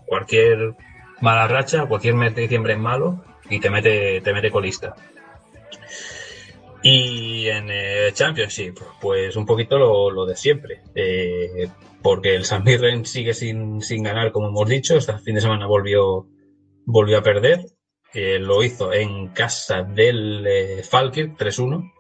[0.05, 0.75] cualquier
[1.21, 4.95] mala racha, cualquier mes de diciembre es malo y te mete, te mete colista.
[6.83, 10.83] Y en eh, Championship, pues un poquito lo, lo de siempre.
[10.95, 11.69] Eh,
[12.03, 14.97] porque el San Mirren sigue sin, sin ganar, como hemos dicho.
[14.97, 16.27] Este fin de semana volvió,
[16.87, 17.61] volvió a perder.
[18.15, 21.93] Lo hizo en casa del eh, Falkirk 3-1.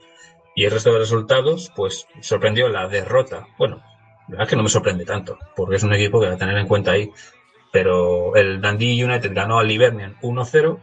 [0.54, 3.46] Y el resto de resultados, pues sorprendió la derrota.
[3.58, 6.34] Bueno, la verdad es que no me sorprende tanto, porque es un equipo que va
[6.34, 7.10] a tener en cuenta ahí.
[7.72, 10.80] Pero el Dundee United ganó al Livernian 1-0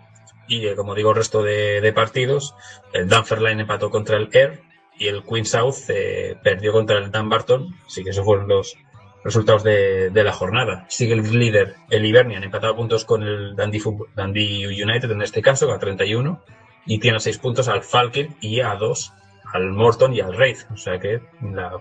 [0.48, 2.56] Y como digo, el resto de, de partidos,
[2.93, 4.62] el Dunfermline empató contra el Air
[4.98, 7.76] y el Queen South eh, perdió contra el Dunbarton.
[7.86, 8.78] Así que esos fueron los
[9.24, 10.86] resultados de, de la jornada.
[10.88, 15.72] Sigue el líder, el Hibernian, empatado a puntos con el Dundee, United en este caso,
[15.72, 16.43] a 31.
[16.86, 19.14] Y tiene a 6 puntos al Falkirk y a 2
[19.54, 20.66] al Morton y al Wraith.
[20.72, 21.72] O sea que la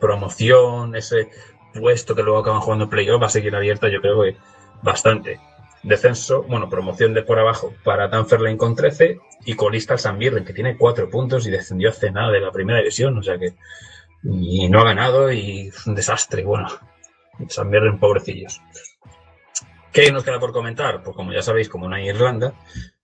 [0.00, 1.28] promoción, ese
[1.72, 4.36] puesto que luego acaban jugando playoff va a seguir abierta, yo creo que
[4.82, 5.40] bastante.
[5.88, 10.44] Descenso, bueno, promoción de por abajo para Dunfermline con 13 y colista el San Mirren,
[10.44, 13.54] que tiene 4 puntos y descendió hace nada de la primera división, o sea que
[14.22, 16.68] y no ha ganado y es un desastre, bueno,
[17.48, 18.60] San Mirren pobrecillos.
[19.92, 21.02] ¿Qué nos queda por comentar?
[21.02, 22.52] Pues como ya sabéis, como no hay Irlanda,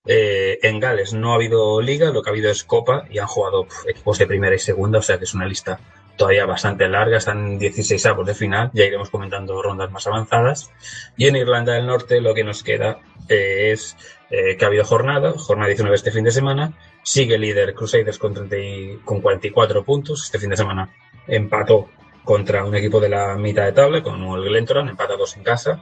[0.07, 3.27] eh, en Gales no ha habido liga, lo que ha habido es copa y han
[3.27, 5.81] jugado equipos de primera y segunda, o sea que es una lista
[6.17, 10.71] todavía bastante larga, están 16 avos de final, ya iremos comentando rondas más avanzadas.
[11.17, 12.99] Y en Irlanda del Norte lo que nos queda
[13.29, 13.97] eh, es
[14.31, 18.35] eh, que ha habido jornada, jornada 19 este fin de semana, sigue líder Crusaders con,
[18.35, 20.91] 30 y- con 44 puntos, este fin de semana
[21.27, 21.89] empató
[22.25, 25.81] contra un equipo de la mitad de tabla, como el Glentoran, empatados en casa,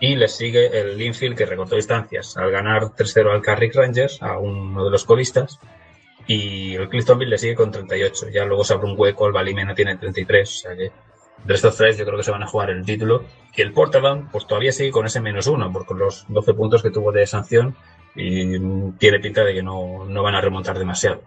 [0.00, 4.38] y les sigue el Linfield que recortó distancias al ganar 3-0 al Carrick Rangers, a
[4.38, 5.58] uno de los colistas,
[6.28, 8.28] y el Cliftonville le sigue con 38.
[8.28, 10.92] Ya luego se abre un hueco, el Balimena tiene 33, o sea que
[11.44, 13.24] de estos tres yo creo que se van a jugar el título.
[13.56, 16.82] Y el Portadown pues todavía sigue con ese menos uno, por con los 12 puntos
[16.82, 17.74] que tuvo de sanción
[18.14, 18.58] y
[18.98, 21.22] tiene pinta de que no, no van a remontar demasiado.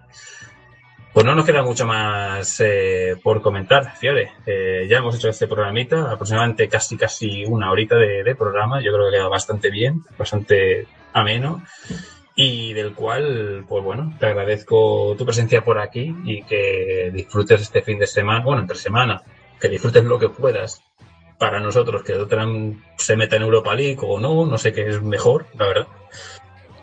[1.13, 4.31] Pues no nos queda mucho más eh, por comentar, Fiore.
[4.45, 8.81] Eh, ya hemos hecho este programita, aproximadamente casi casi una horita de, de programa.
[8.81, 11.63] Yo creo que queda bastante bien, bastante ameno
[12.35, 17.81] y del cual, pues bueno, te agradezco tu presencia por aquí y que disfrutes este
[17.81, 19.21] fin de semana, bueno, entre semana,
[19.59, 20.81] que disfrutes lo que puedas.
[21.37, 25.01] Para nosotros, que Tottenham se meta en Europa League o no, no sé qué es
[25.01, 25.87] mejor, la verdad.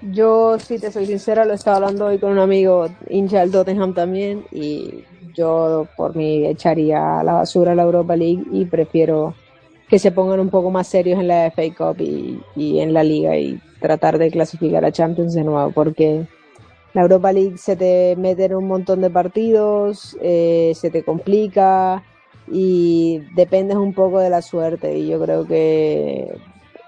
[0.02, 3.94] Yo, si te soy sincera, lo estaba hablando hoy con un amigo hincha del Tottenham
[3.94, 9.34] también y yo por mí echaría a la basura la Europa League y prefiero
[9.88, 13.36] que se pongan un poco más serios en la FA Cup y en la liga
[13.36, 16.26] y tratar de clasificar a Champions de nuevo porque
[16.94, 22.02] la Europa League se te mete en un montón de partidos, eh, se te complica
[22.50, 24.96] y dependes un poco de la suerte.
[24.98, 26.34] Y yo creo que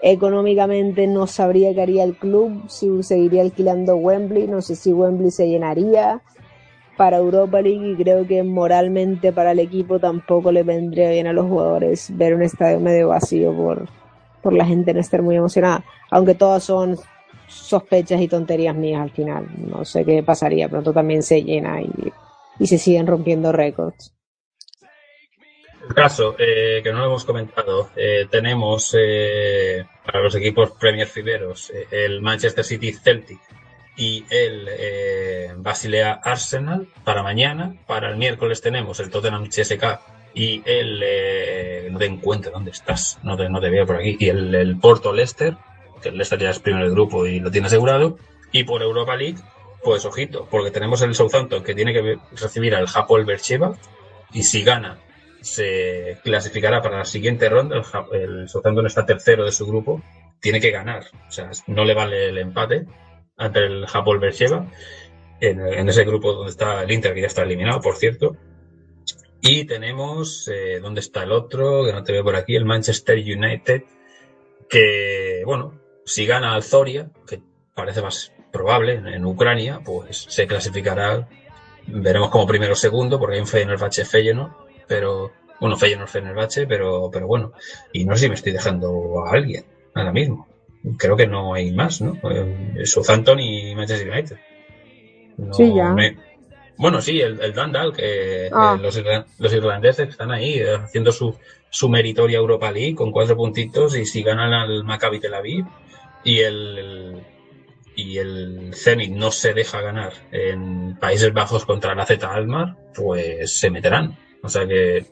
[0.03, 5.31] económicamente no sabría qué haría el club, si seguiría alquilando Wembley, no sé si Wembley
[5.31, 6.23] se llenaría
[6.97, 11.33] para Europa League y creo que moralmente para el equipo tampoco le vendría bien a
[11.33, 13.89] los jugadores ver un estadio medio vacío por,
[14.43, 16.99] por la gente no estar muy emocionada, aunque todas son
[17.47, 21.91] sospechas y tonterías mías al final, no sé qué pasaría, pronto también se llena y,
[22.59, 24.15] y se siguen rompiendo récords.
[25.89, 31.07] El caso, eh, que no lo hemos comentado, eh, tenemos eh, para los equipos Premier
[31.07, 33.41] Fiberos eh, el Manchester City Celtic
[33.97, 37.75] y el eh, Basilea Arsenal para mañana.
[37.87, 41.01] Para el miércoles tenemos el Tottenham CSK y el...
[41.03, 44.17] eh, no te encuentro dónde estás, no te, no te veo por aquí.
[44.19, 45.57] Y el, el Porto Leicester,
[46.03, 48.19] que el Leicester ya es primero grupo y lo tiene asegurado.
[48.53, 49.39] Y por Europa League,
[49.83, 53.77] pues ojito, porque tenemos el Southampton que tiene que recibir al Hapoel Beersheba
[54.33, 54.99] y si gana
[55.41, 57.83] se clasificará para la siguiente ronda.
[58.13, 60.03] El, el Southampton está tercero de su grupo,
[60.41, 62.87] tiene que ganar, o sea, no le vale el empate
[63.37, 63.87] ante el
[64.21, 64.67] Beersheba
[65.41, 68.37] en, en ese grupo donde está el Inter que ya está eliminado, por cierto.
[69.43, 71.85] Y tenemos, eh, ¿dónde está el otro?
[71.85, 73.83] Que no te veo por aquí, el Manchester United,
[74.69, 77.41] que, bueno, si gana al Zoria, que
[77.75, 81.29] parece más probable en, en Ucrania, pues se clasificará,
[81.87, 84.53] veremos como primero o segundo, porque hay un Fenerbahce Feyenoord,
[84.87, 87.53] pero, bueno, Feyenoord Fenerbahce, pero, pero bueno,
[87.93, 89.65] y no sé si me estoy dejando a alguien
[89.95, 90.49] ahora mismo.
[90.99, 92.19] Creo que no hay más, ¿no?
[92.31, 94.37] Eh, Southampton y Manchester United.
[95.37, 95.93] No Sí, ya.
[95.93, 96.17] me-
[96.81, 98.75] Bueno, sí, el, el Dundalk, que Ah.
[98.79, 101.37] eh, los, irla- los irlandeses están ahí eh, haciendo su,
[101.69, 105.67] su meritoria Europa League con cuatro puntitos y si ganan al Maccabi Tel Aviv
[106.25, 107.23] y el, el-
[107.97, 113.59] y el Zenit no se deja ganar en Países Bajos contra la Z Almar, pues
[113.59, 114.17] se meterán.
[114.43, 115.05] O sea que,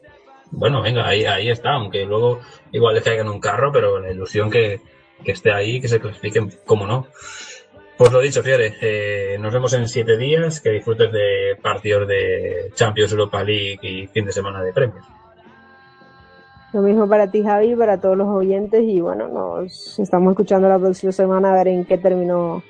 [0.49, 2.39] bueno, venga, ahí, ahí está, aunque luego
[2.71, 4.81] igual le caigan un carro, pero la ilusión que,
[5.23, 7.07] que esté ahí, que se clasifiquen, cómo no.
[7.99, 12.71] Pues lo dicho, Fiore, eh, nos vemos en siete días, que disfrutes de partidos de
[12.73, 15.05] Champions Europa League y fin de semana de premios.
[16.71, 20.79] Lo mismo para ti, Javi, para todos los oyentes y bueno, nos estamos escuchando la
[20.79, 22.63] próxima semana a ver en qué terminó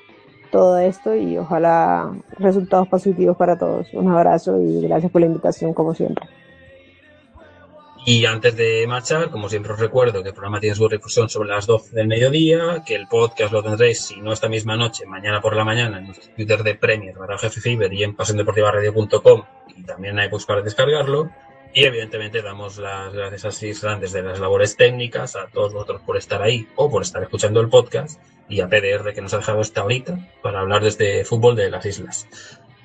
[0.50, 2.10] todo esto y ojalá
[2.40, 3.94] resultados positivos para todos.
[3.94, 6.26] Un abrazo y gracias por la invitación como siempre.
[8.06, 11.50] Y antes de marchar, como siempre os recuerdo que el programa tiene su difusión sobre
[11.50, 15.40] las 12 del mediodía, que el podcast lo tendréis, si no esta misma noche, mañana
[15.40, 19.42] por la mañana, en nuestro Twitter de Premier, barra Jefe Fiber y en pasiondeportivaradio.com
[19.76, 21.30] y también en iBooks para descargarlo.
[21.72, 26.16] Y evidentemente damos las gracias así grandes de las labores técnicas, a todos vosotros por
[26.16, 29.60] estar ahí o por estar escuchando el podcast y a PDR que nos ha dejado
[29.60, 32.26] esta horita para hablar de este fútbol de las islas.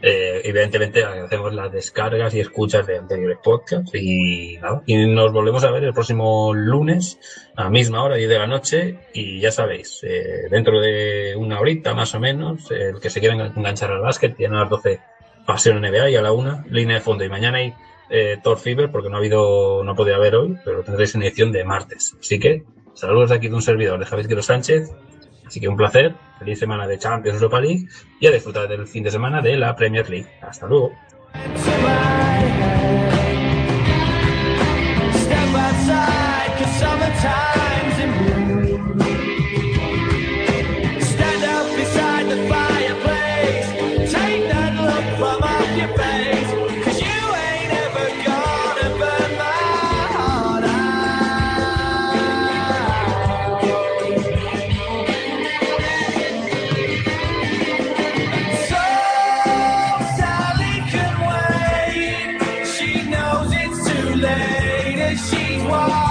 [0.02, 5.64] Eh, evidentemente agradecemos las descargas y escuchas de anteriores podcasts y nada, y nos volvemos
[5.64, 7.18] a ver el próximo lunes
[7.56, 11.93] a misma hora, 10 de la noche y ya sabéis, eh, dentro de una horita
[11.93, 15.00] más o menos, el que se quiera enganchar al básquet tiene a las 12
[15.46, 17.74] Pasión NBA y a la una línea de fondo y mañana hay
[18.10, 21.52] eh, Thor Fever porque no ha habido, no podía haber hoy, pero tendréis en edición
[21.52, 22.16] de martes.
[22.20, 24.89] Así que saludos de aquí de un servidor de Javier Quiro Sánchez
[25.46, 27.88] Así que un placer, feliz semana de Champions Europa League
[28.20, 30.28] y a disfrutar del fin de semana de la Premier League.
[30.41, 30.93] Hasta luego.
[65.18, 66.05] She's was.